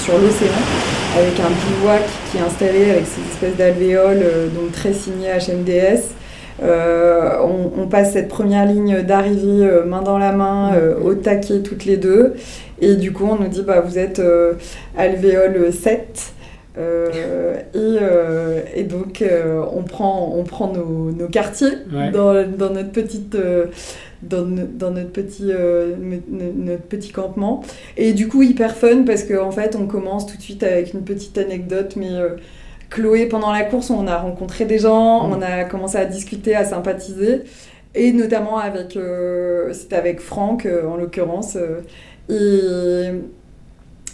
sur 0.00 0.14
l'océan, 0.18 0.48
avec 1.18 1.38
un 1.38 1.50
bivouac 1.50 2.02
qui 2.30 2.38
est 2.38 2.40
installé 2.40 2.90
avec 2.90 3.04
ces 3.06 3.20
espèces 3.30 3.56
d'alvéoles, 3.58 4.24
donc 4.54 4.72
très 4.72 4.94
signé 4.94 5.28
HMDS. 5.28 6.00
Euh, 6.62 7.30
on, 7.42 7.82
on 7.82 7.86
passe 7.86 8.12
cette 8.12 8.28
première 8.28 8.66
ligne 8.66 9.02
d'arrivée 9.02 9.66
euh, 9.66 9.84
main 9.84 10.02
dans 10.02 10.18
la 10.18 10.32
main, 10.32 10.74
euh, 10.74 10.94
au 11.00 11.14
taquet 11.14 11.60
toutes 11.62 11.84
les 11.84 11.96
deux. 11.96 12.34
Et 12.80 12.96
du 12.96 13.12
coup, 13.12 13.26
on 13.30 13.36
nous 13.36 13.48
dit, 13.48 13.62
bah, 13.62 13.80
vous 13.80 13.98
êtes 13.98 14.20
alvéole 14.96 15.72
7. 15.72 16.32
Euh, 16.78 17.56
et, 17.74 18.80
et 18.80 18.84
donc, 18.84 19.24
on 19.72 19.82
prend, 19.82 20.32
on 20.36 20.42
prend 20.44 20.72
nos, 20.72 21.10
nos 21.10 21.28
quartiers 21.28 21.68
Ouais. 21.92 22.10
dans, 22.10 22.32
dans 22.48 22.70
notre 22.70 22.90
petite. 22.92 23.36
dans, 24.22 24.42
no- 24.46 24.66
dans 24.72 24.90
notre 24.92 25.10
petit 25.10 25.48
euh, 25.50 25.94
notre 26.30 26.82
petit 26.84 27.10
campement 27.10 27.62
et 27.96 28.12
du 28.12 28.28
coup 28.28 28.42
hyper 28.44 28.76
fun 28.76 29.02
parce 29.04 29.24
qu'en 29.24 29.48
en 29.48 29.50
fait 29.50 29.74
on 29.74 29.86
commence 29.88 30.26
tout 30.26 30.36
de 30.36 30.42
suite 30.42 30.62
avec 30.62 30.94
une 30.94 31.02
petite 31.02 31.36
anecdote 31.38 31.94
mais 31.96 32.12
euh, 32.12 32.36
Chloé 32.92 33.26
pendant 33.26 33.50
la 33.50 33.64
course 33.64 33.90
on 33.90 34.06
a 34.06 34.18
rencontré 34.18 34.64
des 34.66 34.78
gens 34.78 35.26
Mm. 35.28 35.32
on 35.32 35.42
a 35.42 35.64
commencé 35.64 35.96
à 35.96 36.04
discuter 36.04 36.54
à 36.54 36.64
sympathiser 36.64 37.42
et 37.94 38.12
notamment 38.12 38.58
avec 38.58 38.96
euh, 38.96 39.72
c'était 39.72 39.96
avec 39.96 40.20
Franck 40.20 40.66
euh, 40.66 40.86
en 40.86 40.96
l'occurrence 40.96 41.56
euh, 41.56 41.80
et 42.28 43.20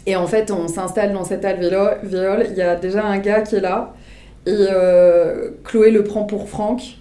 et 0.06 0.16
en 0.16 0.26
fait, 0.26 0.50
on 0.50 0.68
s'installe 0.68 1.12
dans 1.12 1.24
cette 1.24 1.44
alvéole. 1.44 2.46
Il 2.50 2.56
y 2.56 2.62
a 2.62 2.76
déjà 2.76 3.04
un 3.04 3.18
gars 3.18 3.42
qui 3.42 3.56
est 3.56 3.60
là. 3.60 3.92
Et 4.46 4.66
Chloé 5.64 5.90
le 5.90 6.02
prend 6.02 6.24
pour 6.24 6.48
Franck. 6.48 6.96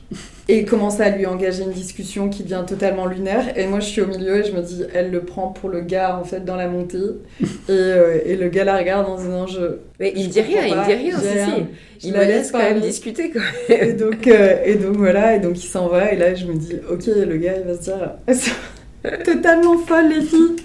Et 0.50 0.60
il 0.60 0.66
commence 0.66 1.02
à 1.02 1.10
lui 1.10 1.26
engager 1.26 1.64
une 1.64 1.72
discussion 1.72 2.30
qui 2.30 2.44
devient 2.44 2.64
totalement 2.66 3.06
lunaire. 3.06 3.58
Et 3.58 3.68
moi, 3.68 3.82
je 3.82 3.88
suis 3.88 4.02
au 4.02 4.08
milieu 4.08 4.38
et 4.38 4.44
je 4.46 4.54
me 4.54 4.62
dis, 4.62 4.84
elle 4.94 5.12
le 5.12 5.22
prend 5.22 5.50
pour 5.50 5.70
le 5.70 5.82
gars, 5.82 6.18
en 6.18 6.24
fait, 6.24 6.46
dans 6.46 6.56
la 6.56 6.70
montée. 6.70 6.98
et, 7.42 7.48
euh, 7.70 8.20
et, 8.26 8.38
le 8.38 8.48
gars 8.48 8.64
la 8.64 8.78
regarde 8.78 9.10
en 9.10 9.18
disant, 9.18 9.46
je. 9.46 9.60
Mais 10.00 10.14
il 10.16 10.30
dit 10.30 10.40
rien, 10.40 10.66
il 10.66 10.74
dit 10.88 10.94
rien, 10.94 11.18
si, 11.18 11.52
si. 12.00 12.08
Il 12.08 12.14
la 12.14 12.24
laisse 12.24 12.52
quand 12.52 12.60
même 12.60 12.80
discuter, 12.80 13.30
quoi. 13.30 13.42
et, 13.68 13.92
donc, 13.92 14.26
euh, 14.28 14.58
et 14.64 14.76
donc, 14.76 14.96
voilà, 14.96 15.36
et 15.36 15.40
donc 15.40 15.62
il 15.62 15.68
s'en 15.68 15.88
va. 15.88 16.14
Et 16.14 16.16
là, 16.16 16.34
je 16.34 16.46
me 16.46 16.54
dis, 16.54 16.76
ok, 16.90 17.06
le 17.08 17.38
gars, 17.38 17.54
il 17.58 17.68
va 17.68 17.76
se 17.76 17.82
dire. 17.82 18.16
totalement 19.26 19.78
folle 19.78 20.10
les 20.10 20.22
filles. 20.22 20.56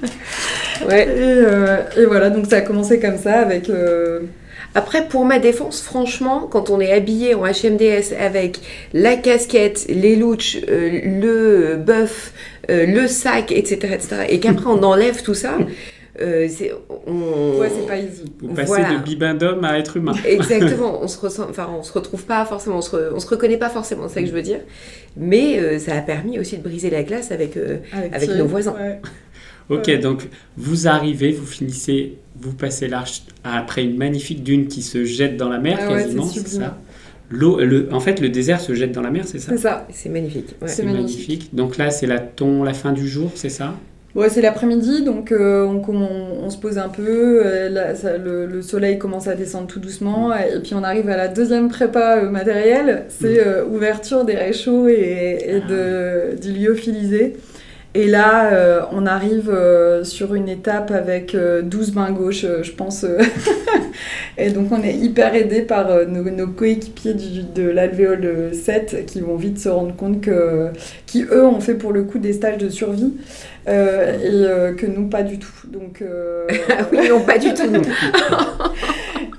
Ouais. 0.88 1.08
Et, 1.08 1.20
euh, 1.20 1.76
et, 1.96 2.06
voilà, 2.06 2.30
donc 2.30 2.46
ça 2.46 2.56
a 2.56 2.60
commencé 2.60 3.00
comme 3.00 3.18
ça 3.18 3.40
avec. 3.40 3.68
Après, 4.74 5.06
pour 5.08 5.24
ma 5.24 5.38
défense, 5.38 5.82
franchement, 5.82 6.48
quand 6.50 6.70
on 6.70 6.80
est 6.80 6.92
habillé 6.92 7.34
en 7.34 7.44
HMDS 7.44 8.14
avec 8.18 8.60
la 8.92 9.16
casquette, 9.16 9.86
les 9.88 10.16
louches, 10.16 10.56
euh, 10.68 11.00
le 11.04 11.76
bœuf, 11.76 12.32
euh, 12.70 12.86
le 12.86 13.06
sac, 13.06 13.52
etc., 13.52 13.94
etc., 13.94 14.16
et 14.28 14.40
qu'après 14.40 14.66
on 14.66 14.82
enlève 14.82 15.22
tout 15.22 15.34
ça, 15.34 15.58
euh, 16.20 16.46
c'est 16.50 16.72
on... 17.06 17.58
ouais, 17.58 17.70
c'est 17.74 17.86
pas 17.86 17.96
easy. 17.96 18.24
Vous 18.40 18.54
passez 18.54 18.66
voilà. 18.66 18.98
de 18.98 19.02
bibendum 19.02 19.64
à 19.64 19.78
être 19.78 19.96
humain. 19.96 20.12
Exactement. 20.26 20.98
on 21.02 21.08
se 21.08 21.18
ressent, 21.18 21.46
enfin, 21.48 21.70
on 21.74 21.82
se 21.82 21.92
retrouve 21.92 22.24
pas 22.24 22.44
forcément, 22.44 22.78
on 22.78 22.82
se, 22.82 22.94
re... 22.94 23.14
on 23.14 23.20
se 23.20 23.26
reconnaît 23.26 23.56
pas 23.56 23.70
forcément, 23.70 24.08
c'est 24.08 24.14
ça 24.14 24.20
que 24.20 24.26
je 24.26 24.32
veux 24.32 24.42
dire. 24.42 24.60
Mais 25.16 25.58
euh, 25.58 25.78
ça 25.78 25.96
a 25.96 26.02
permis 26.02 26.38
aussi 26.38 26.58
de 26.58 26.62
briser 26.62 26.90
la 26.90 27.02
glace 27.02 27.30
avec 27.30 27.56
euh, 27.56 27.78
avec, 27.92 28.14
avec 28.14 28.30
nos 28.30 28.46
voisins. 28.46 28.74
Ouais. 28.74 29.00
Ok, 29.70 29.86
ouais. 29.86 29.98
donc 29.98 30.28
vous 30.58 30.86
arrivez, 30.86 31.32
vous 31.32 31.46
finissez, 31.46 32.18
vous 32.42 32.52
passez 32.52 32.88
l'arche 32.88 33.22
après 33.44 33.84
une 33.84 33.96
magnifique 33.96 34.42
dune 34.42 34.66
qui 34.66 34.82
se 34.82 35.04
jette 35.04 35.36
dans 35.36 35.48
la 35.48 35.58
mer 35.58 35.78
ah 35.80 35.88
quasiment, 35.88 36.24
ouais, 36.24 36.30
c'est 36.34 36.48
ça. 36.48 36.78
L'eau, 37.30 37.58
le, 37.60 37.88
en 37.92 38.00
fait, 38.00 38.20
le 38.20 38.28
désert 38.28 38.60
se 38.60 38.74
jette 38.74 38.92
dans 38.92 39.00
la 39.00 39.10
mer, 39.10 39.24
c'est 39.26 39.38
ça 39.38 39.52
C'est 39.52 39.58
ça. 39.58 39.86
C'est 39.90 40.10
magnifique. 40.10 40.54
Ouais. 40.60 40.68
C'est 40.68 40.82
magnifique. 40.82 41.28
magnifique. 41.28 41.54
Donc 41.54 41.78
là, 41.78 41.90
c'est 41.90 42.06
la, 42.06 42.18
ton, 42.18 42.62
la 42.62 42.74
fin 42.74 42.92
du 42.92 43.08
jour, 43.08 43.30
c'est 43.34 43.48
ça 43.48 43.74
Ouais, 44.14 44.28
c'est 44.28 44.42
l'après-midi, 44.42 45.04
donc 45.04 45.32
euh, 45.32 45.64
on, 45.64 45.82
on, 45.88 46.44
on, 46.44 46.50
se 46.50 46.58
pose 46.58 46.76
un 46.76 46.90
peu, 46.90 47.40
euh, 47.46 47.70
là, 47.70 47.94
ça, 47.94 48.18
le, 48.18 48.44
le, 48.44 48.60
soleil 48.60 48.98
commence 48.98 49.26
à 49.26 49.34
descendre 49.34 49.68
tout 49.68 49.80
doucement, 49.80 50.34
et, 50.34 50.60
puis 50.62 50.74
on 50.74 50.82
arrive 50.82 51.08
à 51.08 51.16
la 51.16 51.28
deuxième 51.28 51.70
prépa 51.70 52.18
euh, 52.18 52.28
matérielle, 52.28 53.06
c'est 53.08 53.40
euh, 53.40 53.64
ouverture 53.64 54.26
des 54.26 54.34
réchauds 54.34 54.86
et, 54.86 55.38
et 55.46 55.60
de, 55.60 56.36
du 56.38 56.52
lyophilisé. 56.52 57.36
Et 57.94 58.06
là, 58.06 58.52
euh, 58.52 58.80
on 58.90 59.04
arrive 59.04 59.50
euh, 59.50 60.02
sur 60.02 60.34
une 60.34 60.48
étape 60.48 60.90
avec 60.90 61.34
euh, 61.34 61.60
12 61.60 61.94
mains 61.94 62.10
gauches, 62.10 62.46
je 62.62 62.72
pense. 62.72 63.04
et 64.38 64.50
donc, 64.50 64.72
on 64.72 64.82
est 64.82 64.94
hyper 64.94 65.34
aidé 65.34 65.60
par 65.60 66.06
nos, 66.06 66.22
nos, 66.22 66.46
coéquipiers 66.46 67.12
du, 67.12 67.42
de 67.42 67.68
l'alvéole 67.68 68.54
7 68.54 69.04
qui 69.06 69.20
vont 69.20 69.36
vite 69.36 69.58
se 69.58 69.68
rendre 69.68 69.94
compte 69.94 70.22
que, 70.22 70.68
qui 71.04 71.24
eux 71.24 71.44
ont 71.44 71.60
fait 71.60 71.74
pour 71.74 71.92
le 71.92 72.04
coup 72.04 72.18
des 72.18 72.32
stages 72.32 72.56
de 72.56 72.70
survie 72.70 73.12
et 73.66 73.70
que 73.70 74.86
nous, 74.86 75.08
pas 75.08 75.22
du 75.22 75.38
tout. 75.38 75.52
Donc, 75.66 76.02
oui, 76.92 77.08
non, 77.10 77.20
pas 77.20 77.36
du 77.36 77.52
tout. 77.52 77.62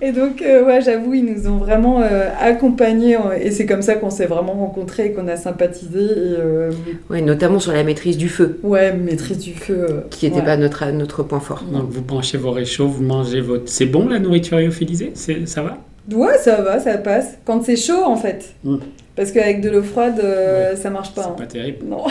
Et 0.06 0.12
donc, 0.12 0.42
euh, 0.42 0.66
ouais, 0.66 0.82
j'avoue, 0.82 1.14
ils 1.14 1.24
nous 1.24 1.48
ont 1.48 1.56
vraiment 1.56 2.02
euh, 2.02 2.28
accompagnés 2.38 3.18
et 3.40 3.52
c'est 3.52 3.66
comme 3.66 3.82
ça 3.82 3.96
qu'on 3.96 4.10
s'est 4.10 4.26
vraiment 4.26 4.52
rencontrés 4.52 5.06
et 5.06 5.12
qu'on 5.14 5.30
a 5.30 5.38
sympathisé. 5.38 6.02
Et, 6.02 6.36
euh... 6.40 6.72
ouais, 7.10 7.22
notamment 7.22 7.58
sur 7.58 7.72
la 7.72 7.86
maîtrise 7.86 8.18
du 8.18 8.28
feu. 8.28 8.60
Ouais, 8.64 8.92
maîtrise 8.92 9.38
du 9.38 9.54
feu. 9.54 10.04
Qui 10.10 10.26
n'était 10.26 10.40
ouais. 10.40 10.46
pas 10.46 10.58
notre, 10.58 10.86
notre 10.92 11.24
point 11.24 11.40
fort. 11.40 11.64
Donc, 11.72 11.90
vous 11.90 12.02
branchez 12.02 12.38
vos 12.38 12.52
réchauds, 12.52 12.90
vous 12.90 13.02
mangez 13.02 13.40
votre. 13.40 13.70
C'est 13.70 13.86
bon 13.86 14.10
la 14.10 14.20
nourriture 14.20 14.58
lyophilisée? 14.58 15.14
Ça 15.46 15.62
va? 15.62 15.78
Ouais, 16.12 16.38
ça 16.38 16.62
va, 16.62 16.82
ça 16.82 16.98
passe. 16.98 17.38
Quand 17.46 17.64
c'est 17.64 17.78
chaud, 17.78 18.04
en 18.04 18.18
fait. 18.18 18.56
Mm. 18.66 18.80
Parce 19.16 19.32
qu'avec 19.32 19.62
de 19.62 19.70
l'eau 19.70 19.84
froide, 19.84 20.20
ouais. 20.22 20.76
ça 20.76 20.90
marche 20.90 21.16
pas. 21.16 21.24
C'est 21.24 21.30
hein. 21.30 21.36
pas 21.38 21.46
terrible. 21.46 21.86
Non. 21.88 22.04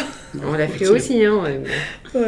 On 0.50 0.56
l'a 0.56 0.66
fait 0.66 0.88
aussi, 0.88 1.22
hein. 1.26 1.42
ouais. 2.14 2.22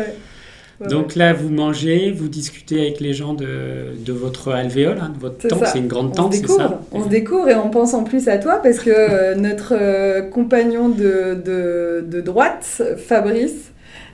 Ouais, 0.80 0.88
Donc 0.88 1.08
ouais. 1.08 1.12
là, 1.16 1.32
vous 1.32 1.50
mangez, 1.50 2.10
vous 2.10 2.28
discutez 2.28 2.80
avec 2.80 3.00
les 3.00 3.12
gens 3.12 3.34
de, 3.34 3.94
de 4.04 4.12
votre 4.12 4.52
alvéole, 4.52 4.98
hein, 5.00 5.12
de 5.14 5.20
votre 5.20 5.46
tente. 5.46 5.66
C'est 5.66 5.78
une 5.78 5.86
grande 5.86 6.14
tente, 6.14 6.34
c'est 6.34 6.46
ça 6.48 6.80
On 6.92 7.04
se 7.04 7.08
découvre 7.08 7.48
et 7.48 7.54
on 7.54 7.70
pense 7.70 7.94
en 7.94 8.02
plus 8.02 8.28
à 8.28 8.38
toi 8.38 8.60
parce 8.62 8.78
que 8.80 8.90
euh, 8.90 9.34
notre 9.36 9.74
euh, 9.78 10.22
compagnon 10.22 10.88
de, 10.88 11.34
de, 11.34 12.04
de, 12.06 12.20
droite, 12.20 12.82
Fabrice, 12.96 13.72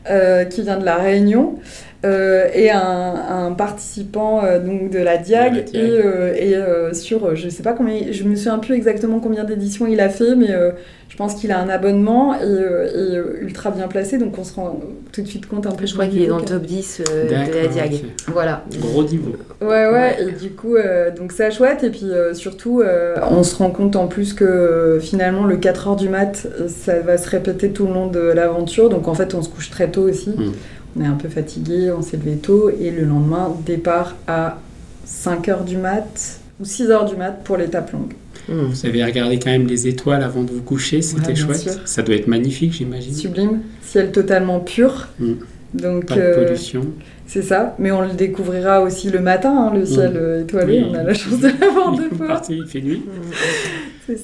euh, 0.09 0.45
qui 0.45 0.63
vient 0.63 0.79
de 0.79 0.85
La 0.85 0.97
Réunion, 0.97 1.59
est 2.03 2.71
un, 2.71 3.15
un 3.29 3.53
participant 3.53 4.41
donc 4.65 4.89
de 4.91 4.99
la 4.99 5.19
Diag, 5.19 5.55
la 5.55 5.61
Diag. 5.61 5.85
et, 6.35 6.53
et 6.53 6.95
sur, 6.95 7.37
je 7.37 7.49
sais 7.51 7.63
pas 7.63 7.75
combien, 7.75 8.11
je 8.11 8.25
me 8.25 8.37
souviens 8.37 8.59
plus 8.59 8.75
exactement 8.75 9.21
combien 9.21 9.45
d'éditions 9.45 9.87
il 9.87 10.01
a 10.01 10.09
fait, 10.09 10.35
mais 10.35 10.49
je 11.11 11.17
pense 11.17 11.35
qu'il 11.35 11.51
a 11.51 11.61
un 11.61 11.69
abonnement 11.69 12.37
et, 12.37 12.45
et, 12.45 13.21
ultra 13.41 13.73
bien 13.73 13.89
placé, 13.89 14.17
donc 14.17 14.39
on 14.39 14.45
se 14.45 14.55
rend 14.55 14.81
tout 15.11 15.23
de 15.23 15.27
suite 15.27 15.47
compte 15.47 15.67
un 15.67 15.73
peu. 15.73 15.85
Je 15.85 15.93
crois 15.93 16.07
qu'il 16.07 16.23
est 16.23 16.29
dans 16.29 16.39
le 16.39 16.45
top 16.45 16.63
10 16.63 17.03
euh, 17.11 17.29
de 17.29 17.55
la 17.57 17.67
Diag. 17.67 17.95
Okay. 17.95 18.07
Voilà. 18.29 18.65
Gros 18.79 19.03
niveau. 19.03 19.33
Ouais, 19.61 19.67
ouais, 19.67 19.91
ouais. 19.91 20.23
et 20.23 20.33
du 20.33 20.53
coup, 20.53 20.77
euh, 20.77 21.11
donc 21.11 21.33
c'est 21.33 21.51
chouette, 21.51 21.83
et 21.83 21.91
puis 21.91 22.05
euh, 22.05 22.33
surtout, 22.33 22.83
on 23.29 23.43
se 23.43 23.57
rend 23.57 23.71
compte 23.71 23.97
en 23.97 24.07
plus 24.07 24.35
que 24.35 25.01
finalement, 25.03 25.45
le 25.45 25.57
4h 25.57 25.97
du 25.97 26.09
mat, 26.09 26.47
ça 26.69 27.01
va 27.01 27.19
se 27.19 27.29
répéter 27.29 27.71
tout 27.71 27.89
le 27.89 27.93
long 27.93 28.07
de 28.07 28.21
l'aventure, 28.21 28.89
donc 28.89 29.09
en 29.09 29.15
fait, 29.15 29.35
on 29.35 29.43
se 29.43 29.49
couche 29.49 29.69
très 29.69 29.91
tôt 29.91 30.03
aussi. 30.03 30.31
Mm. 30.31 30.53
On 30.97 31.03
est 31.03 31.09
un 31.09 31.17
peu 31.17 31.29
fatigué, 31.29 31.91
on 31.91 32.03
s'est 32.03 32.19
levé 32.19 32.37
tôt, 32.37 32.71
et 32.71 32.93
le 32.93 33.03
lendemain, 33.03 33.53
départ 33.67 34.15
à 34.29 34.59
5h 35.09 35.65
du 35.65 35.77
mat 35.77 36.39
ou 36.61 36.65
6h 36.65 37.09
du 37.09 37.17
mat 37.17 37.43
pour 37.43 37.57
l'étape 37.57 37.91
longue. 37.91 38.13
Mmh. 38.49 38.53
Vous 38.53 38.87
avez 38.87 39.05
regardé 39.05 39.39
quand 39.39 39.51
même 39.51 39.67
les 39.67 39.87
étoiles 39.89 40.23
avant 40.23 40.43
de 40.43 40.51
vous 40.51 40.63
coucher, 40.63 41.03
c'était 41.03 41.29
ouais, 41.29 41.37
chouette. 41.37 41.59
Sûr. 41.59 41.73
Ça 41.85 42.03
doit 42.03 42.15
être 42.15 42.27
magnifique, 42.27 42.73
j'imagine. 42.73 43.15
Sublime, 43.15 43.61
ciel 43.83 44.13
totalement 44.13 44.61
pur. 44.61 45.09
Mmh. 45.19 45.33
Donc, 45.75 46.07
Pas 46.07 46.17
de 46.17 46.21
euh, 46.21 46.45
pollution. 46.47 46.87
C'est 47.27 47.43
ça, 47.43 47.77
mais 47.79 47.93
on 47.93 48.01
le 48.01 48.15
découvrira 48.15 48.81
aussi 48.81 49.09
le 49.09 49.21
matin, 49.21 49.57
hein, 49.57 49.73
le 49.73 49.87
ciel 49.87 50.13
mmh. 50.13 50.43
étoilé. 50.43 50.81
Oui. 50.81 50.87
On 50.91 50.95
a 50.95 51.05
la 51.05 51.15
chance 51.15 51.39
de 51.39 51.49
l'avoir 51.61 51.97
deux 51.97 52.11
fois. 52.11 52.27
Parti, 52.27 52.57
il 52.57 52.67
fait 52.67 52.81
nuit. 52.81 53.03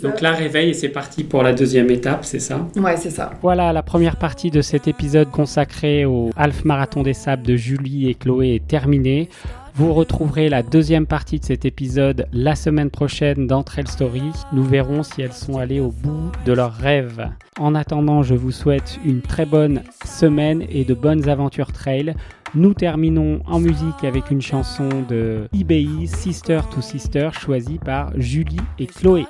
Donc 0.02 0.20
là, 0.20 0.32
réveil 0.32 0.70
et 0.70 0.74
c'est 0.74 0.88
parti 0.88 1.22
pour 1.22 1.44
la 1.44 1.52
deuxième 1.52 1.88
étape, 1.90 2.24
c'est 2.24 2.40
ça? 2.40 2.66
Ouais, 2.74 2.96
c'est 2.96 3.10
ça. 3.10 3.30
Voilà, 3.42 3.72
la 3.72 3.84
première 3.84 4.16
partie 4.16 4.50
de 4.50 4.60
cet 4.60 4.88
épisode 4.88 5.30
consacré 5.30 6.04
au 6.04 6.30
Half 6.36 6.64
Marathon 6.64 7.04
des 7.04 7.14
Sables 7.14 7.44
de 7.44 7.54
Julie 7.54 8.10
et 8.10 8.14
Chloé 8.14 8.56
est 8.56 8.66
terminée. 8.66 9.28
Vous 9.76 9.92
retrouverez 9.92 10.48
la 10.48 10.62
deuxième 10.62 11.06
partie 11.06 11.38
de 11.38 11.44
cet 11.44 11.66
épisode 11.66 12.28
la 12.32 12.56
semaine 12.56 12.88
prochaine 12.88 13.46
dans 13.46 13.62
Trail 13.62 13.86
Story. 13.86 14.32
Nous 14.54 14.64
verrons 14.64 15.02
si 15.02 15.20
elles 15.20 15.34
sont 15.34 15.58
allées 15.58 15.80
au 15.80 15.90
bout 15.90 16.32
de 16.46 16.54
leurs 16.54 16.72
rêves. 16.72 17.28
En 17.60 17.74
attendant, 17.74 18.22
je 18.22 18.34
vous 18.34 18.52
souhaite 18.52 18.98
une 19.04 19.20
très 19.20 19.44
bonne 19.44 19.82
semaine 20.06 20.64
et 20.70 20.84
de 20.86 20.94
bonnes 20.94 21.28
aventures 21.28 21.72
trail. 21.72 22.14
Nous 22.54 22.72
terminons 22.72 23.42
en 23.44 23.60
musique 23.60 24.02
avec 24.02 24.30
une 24.30 24.40
chanson 24.40 24.88
de 25.06 25.46
IBI, 25.52 26.06
Sister 26.06 26.60
to 26.74 26.80
Sister, 26.80 27.28
choisie 27.38 27.78
par 27.78 28.18
Julie 28.18 28.56
et 28.78 28.86
Chloé. 28.86 29.26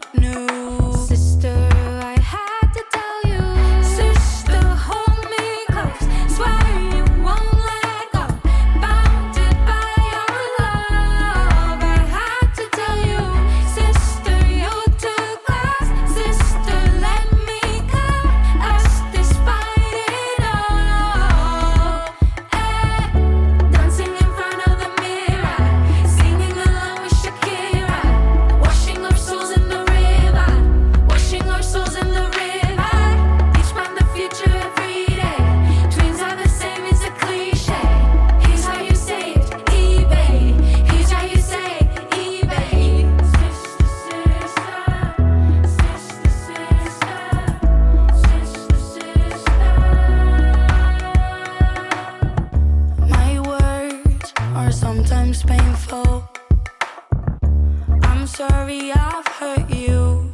I'm 58.27 58.31
sorry 58.31 58.91
I've 58.91 59.25
hurt 59.29 59.71
you. 59.71 60.26